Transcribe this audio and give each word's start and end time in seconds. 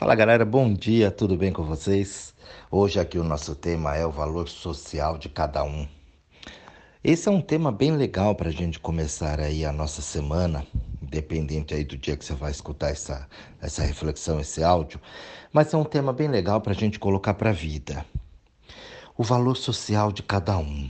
Fala 0.00 0.14
galera, 0.14 0.46
bom 0.46 0.72
dia, 0.72 1.10
tudo 1.10 1.36
bem 1.36 1.52
com 1.52 1.62
vocês? 1.62 2.32
Hoje 2.70 2.98
aqui 2.98 3.18
o 3.18 3.22
nosso 3.22 3.54
tema 3.54 3.94
é 3.94 4.06
o 4.06 4.10
valor 4.10 4.48
social 4.48 5.18
de 5.18 5.28
cada 5.28 5.62
um. 5.62 5.86
Esse 7.04 7.28
é 7.28 7.30
um 7.30 7.42
tema 7.42 7.70
bem 7.70 7.94
legal 7.94 8.34
para 8.34 8.48
a 8.48 8.50
gente 8.50 8.80
começar 8.80 9.38
aí 9.38 9.62
a 9.62 9.70
nossa 9.70 10.00
semana, 10.00 10.66
independente 11.02 11.74
aí 11.74 11.84
do 11.84 11.98
dia 11.98 12.16
que 12.16 12.24
você 12.24 12.32
vai 12.32 12.50
escutar 12.50 12.88
essa, 12.88 13.28
essa 13.60 13.82
reflexão, 13.82 14.40
esse 14.40 14.64
áudio, 14.64 14.98
mas 15.52 15.74
é 15.74 15.76
um 15.76 15.84
tema 15.84 16.14
bem 16.14 16.28
legal 16.28 16.62
para 16.62 16.72
a 16.72 16.76
gente 16.76 16.98
colocar 16.98 17.34
para 17.34 17.50
a 17.50 17.52
vida. 17.52 18.02
O 19.18 19.22
valor 19.22 19.54
social 19.54 20.10
de 20.10 20.22
cada 20.22 20.56
um. 20.56 20.88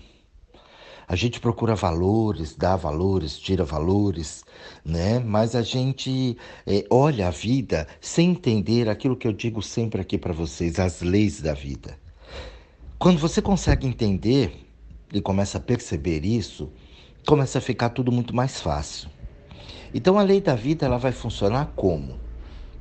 A 1.11 1.17
gente 1.17 1.41
procura 1.41 1.75
valores, 1.75 2.55
dá 2.55 2.77
valores, 2.77 3.37
tira 3.37 3.65
valores, 3.65 4.45
né? 4.85 5.19
Mas 5.19 5.57
a 5.57 5.63
gente 5.63 6.39
é, 6.65 6.87
olha 6.89 7.27
a 7.27 7.31
vida 7.33 7.89
sem 8.01 8.31
entender 8.31 8.89
aquilo 8.89 9.17
que 9.17 9.27
eu 9.27 9.33
digo 9.33 9.61
sempre 9.61 10.01
aqui 10.01 10.17
para 10.17 10.33
vocês, 10.33 10.79
as 10.79 11.03
leis 11.03 11.41
da 11.41 11.53
vida. 11.53 11.99
Quando 12.97 13.19
você 13.19 13.43
consegue 13.43 13.89
entender 13.89 14.53
e 15.13 15.21
começa 15.21 15.59
a 15.59 15.61
perceber 15.61 16.25
isso, 16.25 16.71
começa 17.27 17.59
a 17.59 17.61
ficar 17.61 17.89
tudo 17.89 18.13
muito 18.13 18.33
mais 18.33 18.61
fácil. 18.61 19.11
Então 19.93 20.17
a 20.17 20.23
lei 20.23 20.41
da 20.41 20.55
vida 20.55 20.87
ela 20.87 20.97
vai 20.97 21.11
funcionar 21.11 21.73
como? 21.75 22.20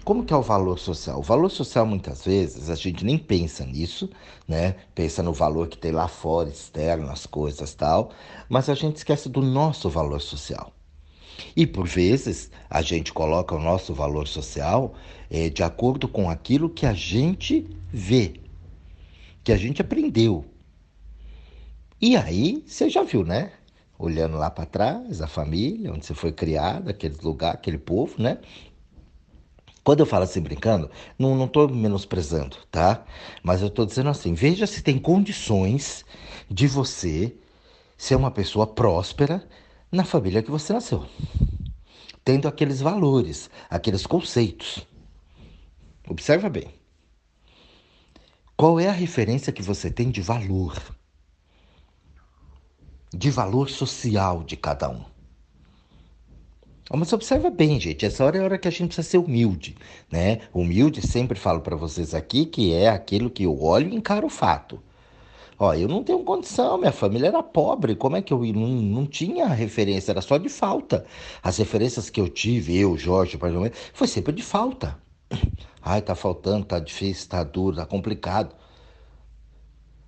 Como 0.04 0.26
que 0.26 0.34
é 0.34 0.38
o 0.38 0.42
valor 0.42 0.80
social? 0.80 1.20
O 1.20 1.24
valor 1.24 1.50
social, 1.50 1.86
muitas 1.86 2.26
vezes, 2.26 2.70
a 2.70 2.76
gente 2.76 3.06
nem 3.06 3.18
pensa 3.18 3.66
nisso, 3.66 4.10
né? 4.48 4.76
Pensa 4.96 5.22
no 5.22 5.34
valor 5.34 5.68
que 5.68 5.78
tem 5.78 5.92
lá 5.92 6.08
fora, 6.08 6.50
externo, 6.50 7.10
as 7.10 7.26
coisas 7.26 7.76
tal, 7.76 8.12
mas 8.48 8.70
a 8.70 8.74
gente 8.74 8.98
esquece 8.98 9.30
do 9.30 9.42
nosso 9.42 9.90
valor 9.90 10.20
social. 10.22 10.74
E 11.56 11.66
por 11.68 11.88
vezes 11.88 12.50
a 12.70 12.82
gente 12.82 13.14
coloca 13.14 13.56
o 13.56 13.62
nosso 13.62 13.94
valor 13.94 14.28
social 14.28 14.94
é, 15.30 15.50
de 15.50 15.64
acordo 15.64 16.08
com 16.08 16.30
aquilo 16.30 16.70
que 16.70 16.86
a 16.86 16.94
gente 16.94 17.68
vê, 17.92 18.34
que 19.44 19.52
a 19.52 19.58
gente 19.58 19.82
aprendeu. 19.82 20.46
E 22.02 22.16
aí, 22.16 22.64
você 22.66 22.90
já 22.90 23.04
viu, 23.04 23.24
né? 23.24 23.52
Olhando 23.98 24.38
lá 24.38 24.50
para 24.50 24.66
trás, 24.66 25.22
a 25.22 25.28
família, 25.28 25.92
onde 25.92 26.06
você 26.06 26.14
foi 26.14 26.32
criado, 26.32 26.90
aquele 26.90 27.16
lugar, 27.22 27.54
aquele 27.54 27.78
povo, 27.78 28.22
né? 28.22 28.40
Quando 29.84 30.02
eu 30.02 30.06
falo 30.06 30.24
assim 30.24 30.42
brincando, 30.42 30.90
não 31.18 31.46
estou 31.46 31.68
menosprezando, 31.70 32.58
tá? 32.70 33.06
Mas 33.42 33.62
eu 33.62 33.68
estou 33.68 33.86
dizendo 33.86 34.10
assim: 34.10 34.34
veja 34.34 34.68
se 34.68 34.82
tem 34.82 35.00
condições 35.00 36.06
de 36.50 36.68
você 36.68 37.36
ser 37.98 38.16
uma 38.16 38.32
pessoa 38.32 38.68
próspera 38.68 39.48
na 39.92 40.04
família 40.04 40.44
que 40.44 40.52
você 40.52 40.72
nasceu, 40.74 41.06
tendo 42.24 42.48
aqueles 42.48 42.80
valores, 42.82 43.50
aqueles 43.70 44.06
conceitos. 44.06 44.86
Observa 46.08 46.50
bem. 46.50 46.74
Qual 48.56 48.80
é 48.80 48.88
a 48.88 48.92
referência 48.92 49.54
que 49.54 49.64
você 49.64 49.90
tem 49.90 50.12
de 50.12 50.22
valor? 50.22 50.76
De 53.14 53.32
valor 53.32 53.70
social 53.70 54.44
de 54.44 54.58
cada 54.58 54.90
um. 54.90 55.09
Mas 56.92 57.14
observa 57.14 57.50
bem, 57.50 57.80
gente, 57.80 58.06
essa 58.06 58.26
hora 58.26 58.38
é 58.38 58.42
a 58.42 58.44
hora 58.44 58.58
que 58.58 58.68
a 58.68 58.72
gente 58.72 58.88
precisa 58.88 59.08
ser 59.08 59.18
humilde, 59.20 59.76
né? 60.12 60.40
Humilde, 60.54 61.06
sempre 61.06 61.38
falo 61.38 61.62
para 61.62 61.76
vocês 61.76 62.16
aqui, 62.16 62.46
que 62.46 62.74
é 62.74 62.90
aquilo 62.90 63.30
que 63.30 63.44
eu 63.44 63.62
olho 63.62 63.90
e 63.90 63.96
encaro 63.96 64.28
o 64.28 64.30
fato. 64.30 64.82
Ó, 65.60 65.74
eu 65.74 65.88
não 65.88 66.04
tenho 66.04 66.24
condição, 66.24 66.78
minha 66.78 66.92
família 66.92 67.28
era 67.28 67.44
pobre, 67.44 67.96
como 67.96 68.16
é 68.16 68.22
que 68.22 68.34
eu 68.34 68.42
não, 68.54 68.68
não 68.70 69.06
tinha 69.06 69.46
referência, 69.48 70.12
era 70.12 70.22
só 70.22 70.38
de 70.38 70.50
falta. 70.50 71.06
As 71.44 71.58
referências 71.58 72.10
que 72.10 72.20
eu 72.20 72.30
tive, 72.30 72.78
eu, 72.78 72.98
Jorge, 72.98 73.38
foi 73.94 74.08
sempre 74.08 74.34
de 74.34 74.42
falta. 74.42 74.98
Ai, 75.84 76.02
tá 76.02 76.16
faltando, 76.16 76.66
tá 76.66 76.80
difícil, 76.80 77.30
tá 77.30 77.44
duro, 77.44 77.76
tá 77.76 77.86
complicado. 77.86 78.56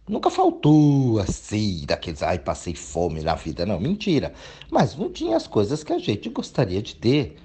Nunca 0.07 0.30
faltou 0.30 1.19
assim, 1.19 1.85
daqueles, 1.85 2.23
ai, 2.23 2.39
passei 2.39 2.76
fome 2.76 3.21
na 3.21 3.36
vida. 3.36 3.65
Não, 3.65 3.80
mentira. 3.80 4.33
Mas 4.70 4.95
não 4.95 5.09
tinha 5.11 5.37
as 5.37 5.48
coisas 5.48 5.83
que 5.83 5.93
a 5.93 5.99
gente 5.99 6.30
gostaria 6.30 6.81
de 6.81 6.95
ter. 6.95 7.37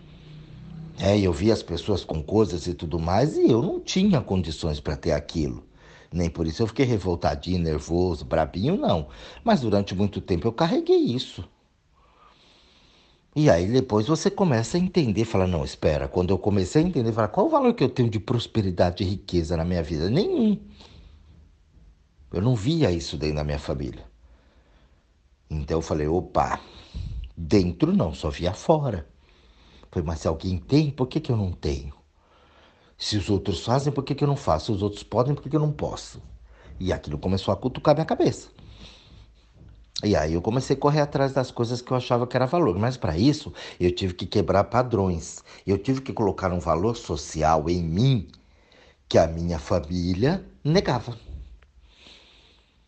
É, 0.98 1.18
eu 1.18 1.32
via 1.32 1.52
as 1.52 1.62
pessoas 1.62 2.04
com 2.04 2.22
coisas 2.22 2.66
e 2.66 2.74
tudo 2.74 2.98
mais 2.98 3.36
e 3.36 3.50
eu 3.50 3.60
não 3.60 3.78
tinha 3.80 4.20
condições 4.20 4.80
para 4.80 4.96
ter 4.96 5.12
aquilo. 5.12 5.62
Nem 6.10 6.30
por 6.30 6.46
isso 6.46 6.62
eu 6.62 6.66
fiquei 6.66 6.86
revoltadinho, 6.86 7.58
nervoso, 7.58 8.24
brabinho, 8.24 8.76
não. 8.76 9.08
Mas 9.44 9.60
durante 9.60 9.94
muito 9.94 10.20
tempo 10.20 10.48
eu 10.48 10.52
carreguei 10.52 10.96
isso. 10.96 11.44
E 13.34 13.50
aí 13.50 13.66
depois 13.70 14.06
você 14.06 14.30
começa 14.30 14.78
a 14.78 14.80
entender, 14.80 15.26
fala, 15.26 15.46
não, 15.46 15.62
espera, 15.62 16.08
quando 16.08 16.30
eu 16.30 16.38
comecei 16.38 16.82
a 16.82 16.86
entender, 16.86 17.12
fala, 17.12 17.28
qual 17.28 17.46
o 17.46 17.50
valor 17.50 17.74
que 17.74 17.84
eu 17.84 17.88
tenho 17.90 18.08
de 18.08 18.18
prosperidade 18.18 19.04
e 19.04 19.06
riqueza 19.06 19.58
na 19.58 19.64
minha 19.64 19.82
vida? 19.82 20.08
Nenhum. 20.08 20.58
Eu 22.32 22.42
não 22.42 22.54
via 22.54 22.90
isso 22.90 23.16
dentro 23.16 23.36
da 23.36 23.44
minha 23.44 23.58
família. 23.58 24.04
Então 25.48 25.78
eu 25.78 25.82
falei, 25.82 26.06
opa, 26.06 26.60
dentro 27.36 27.94
não, 27.94 28.12
só 28.12 28.30
via 28.30 28.52
fora. 28.52 29.06
Falei, 29.90 30.06
mas 30.06 30.20
se 30.20 30.28
alguém 30.28 30.58
tem, 30.58 30.90
por 30.90 31.06
que, 31.06 31.20
que 31.20 31.30
eu 31.30 31.36
não 31.36 31.52
tenho? 31.52 31.94
Se 32.98 33.16
os 33.16 33.30
outros 33.30 33.64
fazem, 33.64 33.92
por 33.92 34.04
que, 34.04 34.14
que 34.14 34.24
eu 34.24 34.28
não 34.28 34.36
faço? 34.36 34.66
Se 34.66 34.72
os 34.72 34.82
outros 34.82 35.02
podem, 35.02 35.34
por 35.34 35.42
que, 35.42 35.50
que 35.50 35.56
eu 35.56 35.60
não 35.60 35.72
posso? 35.72 36.20
E 36.80 36.92
aquilo 36.92 37.18
começou 37.18 37.52
a 37.52 37.56
cutucar 37.56 37.94
minha 37.94 38.04
cabeça. 38.04 38.48
E 40.04 40.14
aí 40.14 40.34
eu 40.34 40.42
comecei 40.42 40.76
a 40.76 40.78
correr 40.78 41.00
atrás 41.00 41.32
das 41.32 41.50
coisas 41.50 41.80
que 41.80 41.90
eu 41.90 41.96
achava 41.96 42.26
que 42.26 42.36
era 42.36 42.46
valor. 42.46 42.78
Mas 42.78 42.96
para 42.96 43.16
isso, 43.16 43.52
eu 43.80 43.90
tive 43.94 44.14
que 44.14 44.26
quebrar 44.26 44.64
padrões. 44.64 45.42
Eu 45.66 45.78
tive 45.78 46.02
que 46.02 46.12
colocar 46.12 46.52
um 46.52 46.60
valor 46.60 46.96
social 46.96 47.68
em 47.70 47.82
mim 47.82 48.28
que 49.08 49.16
a 49.16 49.26
minha 49.26 49.58
família 49.58 50.44
negava. 50.62 51.25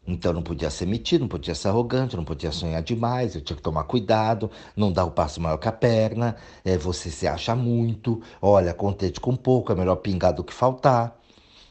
Então 0.08 0.32
não 0.32 0.42
podia 0.42 0.70
ser 0.70 0.86
metido, 0.86 1.20
não 1.20 1.28
podia 1.28 1.54
ser 1.54 1.68
arrogante, 1.68 2.16
não 2.16 2.24
podia 2.24 2.50
sonhar 2.50 2.82
demais, 2.82 3.34
eu 3.34 3.42
tinha 3.42 3.56
que 3.56 3.62
tomar 3.62 3.84
cuidado, 3.84 4.50
não 4.74 4.90
dar 4.90 5.04
o 5.04 5.08
um 5.08 5.10
passo 5.10 5.38
maior 5.38 5.58
que 5.58 5.68
a 5.68 5.72
perna, 5.72 6.34
é, 6.64 6.78
você 6.78 7.10
se 7.10 7.26
acha 7.26 7.54
muito, 7.54 8.22
olha, 8.40 8.72
contente 8.72 9.20
com 9.20 9.36
pouco, 9.36 9.70
é 9.70 9.74
melhor 9.74 9.96
pingar 9.96 10.32
do 10.32 10.42
que 10.42 10.54
faltar. 10.54 11.14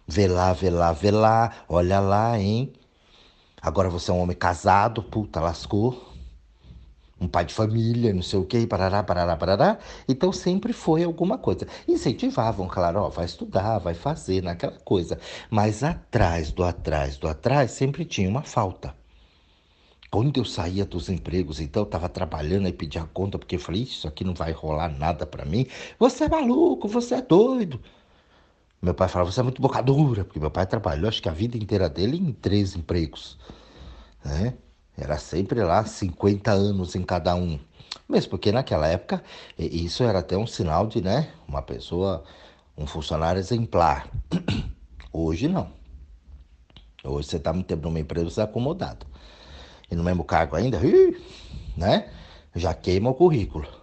Vê 0.07 0.27
lá, 0.27 0.53
vê 0.53 0.69
lá, 0.69 0.91
vê 0.93 1.09
lá, 1.09 1.51
olha 1.67 1.99
lá, 1.99 2.39
hein? 2.39 2.71
Agora 3.61 3.89
você 3.89 4.11
é 4.11 4.13
um 4.13 4.19
homem 4.21 4.37
casado, 4.37 5.01
puta, 5.01 5.39
lascou 5.41 6.16
um 7.19 7.27
pai 7.27 7.45
de 7.45 7.53
família, 7.53 8.13
não 8.13 8.21
sei 8.21 8.39
o 8.39 8.45
quê, 8.45 8.65
parará, 8.67 9.03
parará, 9.03 9.35
parará. 9.35 9.77
Então 10.07 10.31
sempre 10.31 10.73
foi 10.73 11.03
alguma 11.03 11.37
coisa. 11.37 11.67
Incentivavam, 11.87 12.67
claro, 12.67 13.01
ó, 13.01 13.09
vai 13.09 13.25
estudar, 13.25 13.79
vai 13.79 13.93
fazer, 13.93 14.43
naquela 14.43 14.77
coisa. 14.79 15.19
Mas 15.49 15.83
atrás, 15.83 16.51
do 16.51 16.63
atrás, 16.63 17.17
do 17.17 17.27
atrás, 17.27 17.71
sempre 17.71 18.05
tinha 18.05 18.29
uma 18.29 18.43
falta. 18.43 18.95
Quando 20.09 20.37
eu 20.37 20.45
saía 20.45 20.85
dos 20.85 21.09
empregos, 21.09 21.59
então 21.59 21.83
eu 21.83 21.85
estava 21.85 22.07
trabalhando 22.07 22.67
e 22.67 22.73
pedia 22.73 23.03
conta, 23.13 23.37
porque 23.37 23.55
eu 23.55 23.59
falei, 23.59 23.83
isso 23.83 24.07
aqui 24.07 24.23
não 24.23 24.33
vai 24.33 24.51
rolar 24.51 24.87
nada 24.89 25.25
para 25.25 25.43
mim. 25.43 25.67
Você 25.99 26.25
é 26.25 26.29
maluco, 26.29 26.87
você 26.87 27.15
é 27.15 27.21
doido. 27.21 27.81
Meu 28.81 28.93
pai 28.93 29.07
falava, 29.09 29.31
você 29.31 29.39
é 29.39 29.43
muito 29.43 29.61
bocadura, 29.61 30.23
porque 30.23 30.39
meu 30.39 30.51
pai 30.51 30.65
trabalhou, 30.65 31.09
acho 31.09 31.21
que 31.21 31.27
a 31.29 31.31
vida 31.33 31.57
inteira 31.57 31.89
dele 31.89 32.17
em 32.17 32.31
três 32.31 32.75
empregos. 32.75 33.37
Né? 34.23 34.53
Era 34.97 35.17
sempre 35.19 35.63
lá 35.63 35.85
50 35.85 36.51
anos 36.51 36.95
em 36.95 37.03
cada 37.03 37.35
um. 37.35 37.59
Mesmo 38.09 38.31
porque 38.31 38.51
naquela 38.51 38.87
época 38.87 39.23
isso 39.57 40.03
era 40.03 40.19
até 40.19 40.35
um 40.35 40.47
sinal 40.47 40.87
de, 40.87 41.01
né, 41.01 41.31
uma 41.47 41.61
pessoa, 41.61 42.23
um 42.75 42.87
funcionário 42.87 43.39
exemplar. 43.39 44.09
Hoje 45.13 45.47
não. 45.47 45.69
Hoje 47.03 47.29
você 47.29 47.37
está 47.37 47.53
muito 47.53 47.67
tempo 47.67 47.83
numa 47.83 47.99
empresa, 47.99 48.29
você 48.29 48.41
é 48.41 48.43
acomodado. 48.43 49.05
E 49.89 49.95
no 49.95 50.03
mesmo 50.03 50.23
cargo 50.23 50.55
ainda, 50.55 50.79
né? 51.77 52.09
Já 52.55 52.73
queima 52.73 53.09
o 53.09 53.13
currículo. 53.13 53.76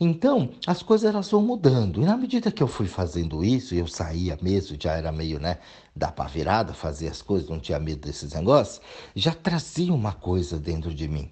Então, 0.00 0.50
as 0.66 0.82
coisas 0.82 1.08
elas 1.08 1.30
vão 1.30 1.42
mudando. 1.42 2.02
E 2.02 2.04
na 2.04 2.16
medida 2.16 2.50
que 2.50 2.62
eu 2.62 2.66
fui 2.66 2.86
fazendo 2.86 3.44
isso, 3.44 3.74
eu 3.74 3.86
saía 3.86 4.38
mesmo, 4.40 4.76
já 4.80 4.92
era 4.92 5.12
meio, 5.12 5.38
né, 5.38 5.58
da 5.94 6.10
virada, 6.26 6.72
fazia 6.72 7.10
as 7.10 7.22
coisas, 7.22 7.48
não 7.48 7.60
tinha 7.60 7.78
medo 7.78 8.06
desses 8.06 8.32
negócios, 8.32 8.80
já 9.14 9.32
trazia 9.32 9.92
uma 9.92 10.12
coisa 10.12 10.58
dentro 10.58 10.92
de 10.94 11.08
mim 11.08 11.30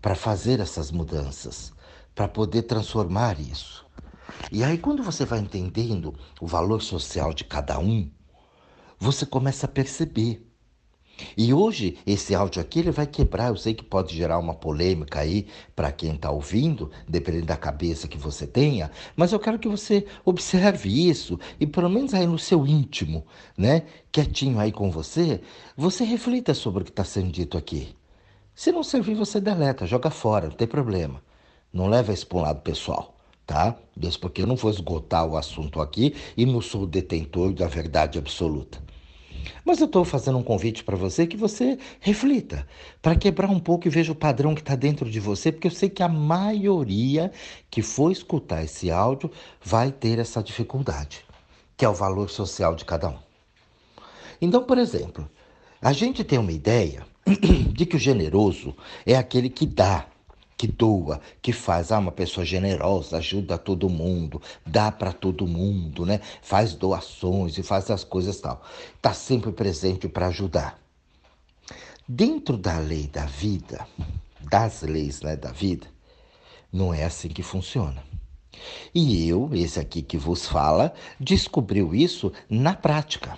para 0.00 0.14
fazer 0.14 0.60
essas 0.60 0.90
mudanças, 0.90 1.72
para 2.14 2.28
poder 2.28 2.62
transformar 2.62 3.38
isso. 3.40 3.84
E 4.50 4.64
aí, 4.64 4.78
quando 4.78 5.02
você 5.02 5.24
vai 5.24 5.38
entendendo 5.38 6.14
o 6.40 6.46
valor 6.46 6.82
social 6.82 7.32
de 7.32 7.44
cada 7.44 7.78
um, 7.78 8.10
você 8.98 9.26
começa 9.26 9.66
a 9.66 9.68
perceber 9.68 10.46
e 11.36 11.52
hoje, 11.52 11.98
esse 12.06 12.34
áudio 12.34 12.60
aqui 12.60 12.80
ele 12.80 12.90
vai 12.90 13.06
quebrar. 13.06 13.48
Eu 13.48 13.56
sei 13.56 13.74
que 13.74 13.84
pode 13.84 14.14
gerar 14.14 14.38
uma 14.38 14.54
polêmica 14.54 15.20
aí 15.20 15.46
para 15.74 15.92
quem 15.92 16.14
está 16.14 16.30
ouvindo, 16.30 16.90
dependendo 17.08 17.46
da 17.46 17.56
cabeça 17.56 18.08
que 18.08 18.18
você 18.18 18.46
tenha, 18.46 18.90
mas 19.16 19.32
eu 19.32 19.40
quero 19.40 19.58
que 19.58 19.68
você 19.68 20.06
observe 20.24 20.88
isso 21.08 21.38
e, 21.60 21.66
pelo 21.66 21.88
menos 21.88 22.14
aí 22.14 22.26
no 22.26 22.38
seu 22.38 22.66
íntimo, 22.66 23.24
né, 23.56 23.82
quietinho 24.10 24.58
aí 24.58 24.72
com 24.72 24.90
você, 24.90 25.40
você 25.76 26.04
reflita 26.04 26.54
sobre 26.54 26.82
o 26.82 26.84
que 26.84 26.90
está 26.90 27.04
sendo 27.04 27.30
dito 27.30 27.56
aqui. 27.56 27.94
Se 28.54 28.70
não 28.70 28.82
servir, 28.82 29.14
você 29.14 29.40
deleta, 29.40 29.86
joga 29.86 30.10
fora, 30.10 30.48
não 30.48 30.56
tem 30.56 30.68
problema. 30.68 31.22
Não 31.72 31.86
leva 31.88 32.12
isso 32.12 32.26
para 32.26 32.38
um 32.38 32.42
lado 32.42 32.60
pessoal, 32.60 33.16
tá? 33.46 33.74
Mesmo 33.96 34.20
porque 34.20 34.42
eu 34.42 34.46
não 34.46 34.56
vou 34.56 34.70
esgotar 34.70 35.26
o 35.26 35.38
assunto 35.38 35.80
aqui 35.80 36.14
e 36.36 36.44
não 36.44 36.60
sou 36.60 36.86
detentor 36.86 37.54
da 37.54 37.66
verdade 37.66 38.18
absoluta. 38.18 38.82
Mas 39.64 39.80
eu 39.80 39.86
estou 39.86 40.04
fazendo 40.04 40.38
um 40.38 40.42
convite 40.42 40.84
para 40.84 40.96
você 40.96 41.26
que 41.26 41.36
você 41.36 41.78
reflita, 42.00 42.66
para 43.00 43.16
quebrar 43.16 43.50
um 43.50 43.58
pouco 43.58 43.86
e 43.86 43.90
veja 43.90 44.12
o 44.12 44.16
padrão 44.16 44.54
que 44.54 44.60
está 44.60 44.74
dentro 44.74 45.10
de 45.10 45.20
você, 45.20 45.50
porque 45.50 45.66
eu 45.66 45.72
sei 45.72 45.88
que 45.88 46.02
a 46.02 46.08
maioria 46.08 47.30
que 47.70 47.82
for 47.82 48.10
escutar 48.10 48.64
esse 48.64 48.90
áudio 48.90 49.30
vai 49.62 49.90
ter 49.90 50.18
essa 50.18 50.42
dificuldade, 50.42 51.24
que 51.76 51.84
é 51.84 51.88
o 51.88 51.94
valor 51.94 52.30
social 52.30 52.74
de 52.74 52.84
cada 52.84 53.08
um. 53.08 53.18
Então, 54.40 54.64
por 54.64 54.78
exemplo, 54.78 55.28
a 55.80 55.92
gente 55.92 56.24
tem 56.24 56.38
uma 56.38 56.52
ideia 56.52 57.04
de 57.72 57.86
que 57.86 57.96
o 57.96 57.98
generoso 57.98 58.74
é 59.06 59.16
aquele 59.16 59.48
que 59.48 59.66
dá, 59.66 60.06
que 60.62 60.68
doa, 60.68 61.20
que 61.42 61.52
faz, 61.52 61.90
ah, 61.90 61.98
uma 61.98 62.12
pessoa 62.12 62.46
generosa, 62.46 63.16
ajuda 63.16 63.58
todo 63.58 63.88
mundo, 63.90 64.40
dá 64.64 64.92
para 64.92 65.12
todo 65.12 65.44
mundo, 65.44 66.06
né? 66.06 66.20
Faz 66.40 66.72
doações 66.72 67.58
e 67.58 67.64
faz 67.64 67.90
as 67.90 68.04
coisas 68.04 68.40
tal. 68.40 68.62
Está 68.94 69.12
sempre 69.12 69.50
presente 69.50 70.06
para 70.06 70.28
ajudar. 70.28 70.78
Dentro 72.06 72.56
da 72.56 72.78
lei 72.78 73.08
da 73.08 73.26
vida, 73.26 73.84
das 74.38 74.82
leis 74.82 75.20
né, 75.20 75.34
da 75.34 75.50
vida, 75.50 75.88
não 76.72 76.94
é 76.94 77.02
assim 77.02 77.28
que 77.28 77.42
funciona. 77.42 78.00
E 78.94 79.28
eu, 79.28 79.50
esse 79.52 79.80
aqui 79.80 80.00
que 80.00 80.16
vos 80.16 80.46
fala, 80.46 80.94
descobriu 81.18 81.92
isso 81.92 82.32
na 82.48 82.72
prática. 82.72 83.36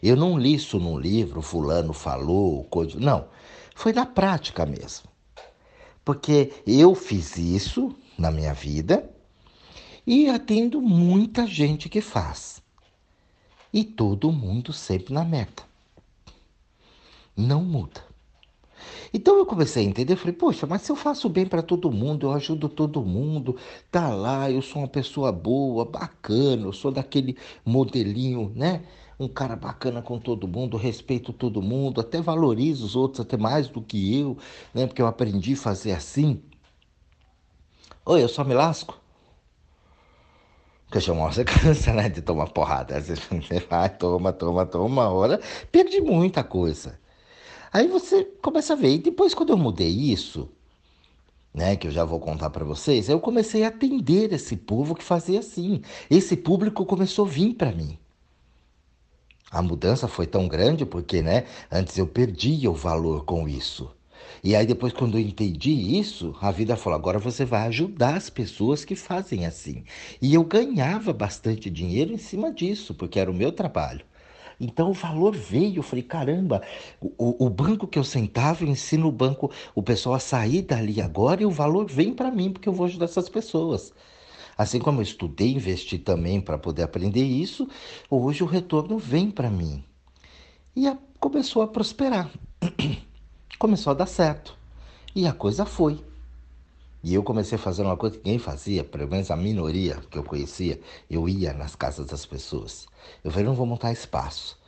Eu 0.00 0.14
não 0.14 0.38
li 0.38 0.54
isso 0.54 0.78
num 0.78 1.00
livro, 1.00 1.42
fulano 1.42 1.92
falou, 1.92 2.62
coisa. 2.62 2.96
Não, 3.00 3.26
foi 3.74 3.92
na 3.92 4.06
prática 4.06 4.64
mesmo. 4.64 5.07
Porque 6.08 6.50
eu 6.66 6.94
fiz 6.94 7.36
isso 7.36 7.94
na 8.18 8.30
minha 8.30 8.54
vida 8.54 9.14
e 10.06 10.26
atendo 10.30 10.80
muita 10.80 11.46
gente 11.46 11.86
que 11.86 12.00
faz. 12.00 12.62
E 13.70 13.84
todo 13.84 14.32
mundo 14.32 14.72
sempre 14.72 15.12
na 15.12 15.22
meta. 15.22 15.64
Não 17.36 17.62
muda. 17.62 18.02
Então 19.12 19.36
eu 19.36 19.44
comecei 19.44 19.84
a 19.84 19.86
entender, 19.86 20.16
falei, 20.16 20.32
poxa, 20.32 20.66
mas 20.66 20.80
se 20.80 20.90
eu 20.90 20.96
faço 20.96 21.28
bem 21.28 21.44
para 21.44 21.60
todo 21.60 21.92
mundo, 21.92 22.28
eu 22.28 22.32
ajudo 22.32 22.70
todo 22.70 23.04
mundo, 23.04 23.58
tá 23.90 24.08
lá, 24.08 24.50
eu 24.50 24.62
sou 24.62 24.80
uma 24.80 24.88
pessoa 24.88 25.30
boa, 25.30 25.84
bacana, 25.84 26.62
eu 26.62 26.72
sou 26.72 26.90
daquele 26.90 27.36
modelinho, 27.66 28.50
né? 28.56 28.82
Um 29.18 29.28
cara 29.28 29.56
bacana 29.56 30.00
com 30.00 30.18
todo 30.18 30.46
mundo, 30.46 30.76
respeito 30.76 31.32
todo 31.32 31.60
mundo, 31.60 32.00
até 32.00 32.20
valorizo 32.20 32.84
os 32.86 32.94
outros 32.94 33.20
até 33.20 33.36
mais 33.36 33.68
do 33.68 33.82
que 33.82 34.16
eu, 34.18 34.36
né? 34.72 34.86
Porque 34.86 35.02
eu 35.02 35.06
aprendi 35.06 35.54
a 35.54 35.56
fazer 35.56 35.92
assim. 35.92 36.42
Oi, 38.06 38.22
eu 38.22 38.28
só 38.28 38.44
me 38.44 38.54
lasco. 38.54 38.98
Porque 40.86 41.00
chamar 41.00 41.32
você 41.32 41.44
cansa, 41.44 41.92
né, 41.92 42.08
de 42.08 42.22
tomar 42.22 42.48
porrada. 42.50 42.96
Às 42.96 43.08
vezes 43.08 43.24
vai, 43.68 43.90
toma, 43.90 44.32
toma, 44.32 44.64
toma, 44.64 44.84
uma 44.86 45.08
hora, 45.10 45.40
perde 45.70 46.00
muita 46.00 46.42
coisa. 46.44 46.98
Aí 47.72 47.88
você 47.88 48.24
começa 48.42 48.72
a 48.72 48.76
ver. 48.76 48.94
E 48.94 48.98
depois, 48.98 49.34
quando 49.34 49.50
eu 49.50 49.58
mudei 49.58 49.90
isso, 49.90 50.48
né, 51.52 51.76
que 51.76 51.86
eu 51.88 51.90
já 51.90 52.04
vou 52.04 52.20
contar 52.20 52.50
para 52.50 52.64
vocês, 52.64 53.08
eu 53.08 53.20
comecei 53.20 53.64
a 53.64 53.68
atender 53.68 54.32
esse 54.32 54.56
povo 54.56 54.94
que 54.94 55.04
fazia 55.04 55.40
assim. 55.40 55.82
Esse 56.10 56.36
público 56.36 56.86
começou 56.86 57.26
a 57.26 57.28
vir 57.28 57.54
para 57.54 57.72
mim. 57.72 57.98
A 59.50 59.62
mudança 59.62 60.06
foi 60.08 60.26
tão 60.26 60.46
grande 60.48 60.84
porque, 60.86 61.22
né, 61.22 61.44
antes 61.70 61.96
eu 61.98 62.06
perdia 62.06 62.70
o 62.70 62.74
valor 62.74 63.24
com 63.24 63.48
isso. 63.48 63.90
E 64.44 64.54
aí 64.54 64.66
depois 64.66 64.92
quando 64.92 65.16
eu 65.18 65.20
entendi 65.22 65.70
isso, 65.98 66.34
a 66.40 66.50
vida 66.50 66.76
falou: 66.76 66.98
"Agora 66.98 67.18
você 67.18 67.44
vai 67.44 67.66
ajudar 67.68 68.16
as 68.16 68.28
pessoas 68.30 68.84
que 68.84 68.94
fazem 68.96 69.46
assim". 69.46 69.84
E 70.20 70.34
eu 70.34 70.44
ganhava 70.44 71.12
bastante 71.12 71.70
dinheiro 71.70 72.12
em 72.12 72.18
cima 72.18 72.52
disso, 72.52 72.94
porque 72.94 73.18
era 73.18 73.30
o 73.30 73.34
meu 73.34 73.52
trabalho. 73.52 74.04
Então 74.60 74.90
o 74.90 74.92
valor 74.94 75.34
veio, 75.36 75.76
eu 75.78 75.82
falei, 75.84 76.02
caramba, 76.02 76.62
o, 77.00 77.46
o 77.46 77.48
banco 77.50 77.86
que 77.86 77.98
eu 77.98 78.04
sentava, 78.04 78.64
eu 78.64 78.68
ensino 78.68 79.06
o 79.08 79.12
banco, 79.12 79.50
o 79.74 79.82
pessoal 79.82 80.16
a 80.16 80.18
sair 80.20 80.62
dali 80.62 81.00
agora 81.00 81.42
e 81.42 81.46
o 81.46 81.50
valor 81.50 81.86
vem 81.88 82.12
para 82.12 82.30
mim, 82.30 82.52
porque 82.52 82.68
eu 82.68 82.72
vou 82.72 82.86
ajudar 82.86 83.04
essas 83.06 83.28
pessoas. 83.28 83.92
Assim 84.58 84.80
como 84.80 84.98
eu 84.98 85.04
estudei, 85.04 85.52
investi 85.52 85.98
também 85.98 86.40
para 86.40 86.58
poder 86.58 86.82
aprender 86.82 87.22
isso, 87.22 87.68
hoje 88.10 88.42
o 88.42 88.46
retorno 88.46 88.98
vem 88.98 89.30
para 89.30 89.48
mim. 89.48 89.84
E 90.74 90.88
a, 90.88 90.98
começou 91.20 91.62
a 91.62 91.68
prosperar. 91.68 92.28
começou 93.56 93.92
a 93.92 93.94
dar 93.94 94.06
certo. 94.06 94.58
E 95.14 95.28
a 95.28 95.32
coisa 95.32 95.64
foi. 95.64 96.04
E 97.04 97.14
eu 97.14 97.22
comecei 97.22 97.56
a 97.56 97.60
fazer 97.60 97.82
uma 97.82 97.96
coisa 97.96 98.18
que 98.18 98.24
ninguém 98.24 98.40
fazia, 98.40 98.82
pelo 98.82 99.08
menos 99.08 99.30
a 99.30 99.36
minoria 99.36 100.02
que 100.10 100.18
eu 100.18 100.24
conhecia. 100.24 100.80
Eu 101.08 101.28
ia 101.28 101.52
nas 101.52 101.76
casas 101.76 102.06
das 102.06 102.26
pessoas. 102.26 102.88
Eu 103.22 103.30
falei, 103.30 103.46
não 103.46 103.54
vou 103.54 103.64
montar 103.64 103.92
espaço. 103.92 104.58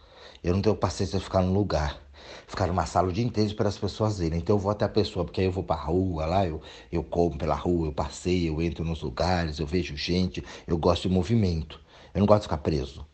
Eu 0.42 0.54
não 0.54 0.62
tenho 0.62 0.76
paciência 0.76 1.18
de 1.18 1.24
ficar 1.24 1.42
no 1.42 1.52
lugar 1.52 2.00
ficar 2.46 2.66
numa 2.66 2.86
sala 2.86 3.08
o 3.08 3.12
dia 3.12 3.24
inteiro 3.24 3.54
para 3.54 3.68
as 3.68 3.78
pessoas 3.78 4.20
irem. 4.20 4.38
Então 4.38 4.56
eu 4.56 4.60
vou 4.60 4.70
até 4.70 4.84
a 4.84 4.88
pessoa, 4.88 5.24
porque 5.24 5.40
aí 5.40 5.46
eu 5.46 5.52
vou 5.52 5.64
para 5.64 5.76
a 5.76 5.84
rua 5.84 6.26
lá, 6.26 6.46
eu, 6.46 6.60
eu 6.90 7.02
como 7.02 7.38
pela 7.38 7.54
rua, 7.54 7.88
eu 7.88 7.92
passeio, 7.92 8.54
eu 8.54 8.62
entro 8.62 8.84
nos 8.84 9.02
lugares, 9.02 9.58
eu 9.58 9.66
vejo 9.66 9.96
gente, 9.96 10.44
eu 10.66 10.78
gosto 10.78 11.08
de 11.08 11.14
movimento. 11.14 11.80
Eu 12.14 12.20
não 12.20 12.26
gosto 12.26 12.42
de 12.42 12.46
ficar 12.46 12.58
preso, 12.58 13.06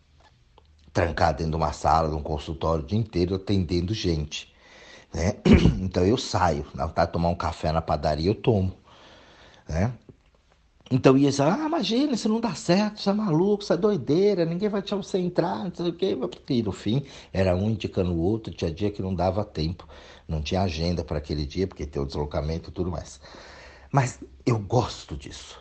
trancado 0.93 1.39
dentro 1.39 1.51
de 1.53 1.57
uma 1.57 1.73
sala, 1.73 2.09
de 2.09 2.15
um 2.15 2.23
consultório 2.23 2.83
o 2.85 2.87
dia 2.87 2.99
inteiro 2.99 3.35
atendendo 3.35 3.93
gente. 3.93 4.53
Né? 5.13 5.35
Então 5.81 6.05
eu 6.05 6.17
saio, 6.17 6.65
de 6.75 7.07
tomar 7.13 7.29
um 7.29 7.35
café 7.35 7.73
na 7.73 7.83
padaria, 7.83 8.31
eu 8.31 8.35
tomo. 8.35 8.73
Né? 9.69 9.93
Então 10.91 11.17
ia 11.19 11.31
dizer, 11.31 11.43
ah, 11.43 11.67
imagina, 11.67 12.13
isso 12.15 12.29
não 12.29 12.41
dá 12.41 12.55
certo, 12.55 12.99
isso 12.99 13.11
é 13.11 13.13
maluco, 13.13 13.63
isso 13.63 13.73
é 13.73 13.77
doideira, 13.77 14.45
ninguém 14.45 14.69
vai 14.69 14.81
deixar 14.81 14.97
você 14.97 15.19
entrar, 15.19 15.65
não 15.65 15.75
sei 15.75 15.89
o 15.89 15.93
quê. 15.93 16.17
E 16.51 16.63
no 16.63 16.73
fim, 16.73 17.05
era 17.33 17.57
um 17.57 17.71
indicando 17.71 18.13
o 18.13 18.19
outro, 18.21 18.53
tinha 18.55 18.71
dia 18.71 18.91
que 18.91 19.03
não 19.03 19.13
dava 19.15 19.45
tempo, 19.45 19.87
não 20.29 20.41
tinha 20.41 20.63
agenda 20.63 21.03
para 21.05 21.19
aquele 21.19 21.45
dia, 21.45 21.67
porque 21.67 21.87
tem 21.87 22.01
o 22.01 22.07
deslocamento 22.07 22.71
e 22.71 22.73
tudo 22.73 22.91
mais. 22.91 23.21
Mas 23.91 24.21
eu 24.45 24.59
gosto 24.59 25.17
disso. 25.17 25.61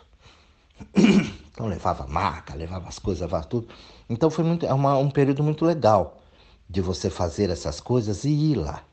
Então 1.56 1.66
levava 1.68 2.06
maca, 2.06 2.54
levava 2.54 2.86
as 2.86 2.98
coisas, 2.98 3.22
levava 3.22 3.46
tudo. 3.46 3.68
Então 4.10 4.28
foi 4.30 4.44
muito, 4.44 4.66
é 4.66 4.74
uma, 4.74 4.98
um 4.98 5.10
período 5.10 5.42
muito 5.42 5.64
legal 5.64 6.20
de 6.68 6.82
você 6.82 7.08
fazer 7.08 7.48
essas 7.48 7.80
coisas 7.80 8.24
e 8.24 8.28
ir 8.30 8.56
lá. 8.56 8.84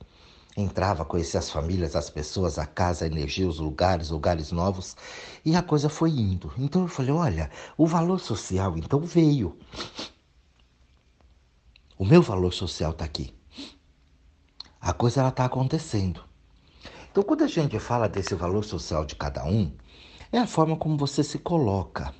Entrava, 0.55 1.03
conhecia 1.03 1.39
as 1.39 1.50
famílias, 1.50 1.95
as 1.95 2.09
pessoas, 2.09 2.59
a 2.59 2.65
casa, 2.65 3.05
a 3.05 3.07
energia, 3.07 3.47
os 3.47 3.59
lugares, 3.59 4.11
lugares 4.11 4.51
novos. 4.51 4.95
E 5.44 5.55
a 5.55 5.63
coisa 5.63 5.89
foi 5.89 6.11
indo. 6.11 6.53
Então 6.57 6.83
eu 6.83 6.88
falei: 6.88 7.11
olha, 7.11 7.50
o 7.75 7.88
valor 7.88 8.19
social 8.19 8.77
então 8.77 9.00
veio. 9.00 9.57
O 11.98 12.05
meu 12.05 12.22
valor 12.22 12.53
social 12.53 12.91
está 12.91 13.05
aqui. 13.05 13.33
A 14.79 14.93
coisa 14.93 15.22
ela 15.22 15.29
está 15.29 15.45
acontecendo. 15.45 16.24
Então, 17.10 17.24
quando 17.24 17.43
a 17.43 17.48
gente 17.48 17.79
fala 17.79 18.10
desse 18.10 18.36
valor 18.36 18.63
social 18.63 19.05
de 19.05 19.15
cada 19.15 19.45
um, 19.45 19.72
é 20.31 20.39
a 20.39 20.48
forma 20.48 20.75
como 20.75 20.98
você 20.98 21.24
se 21.24 21.38
coloca 21.39 22.13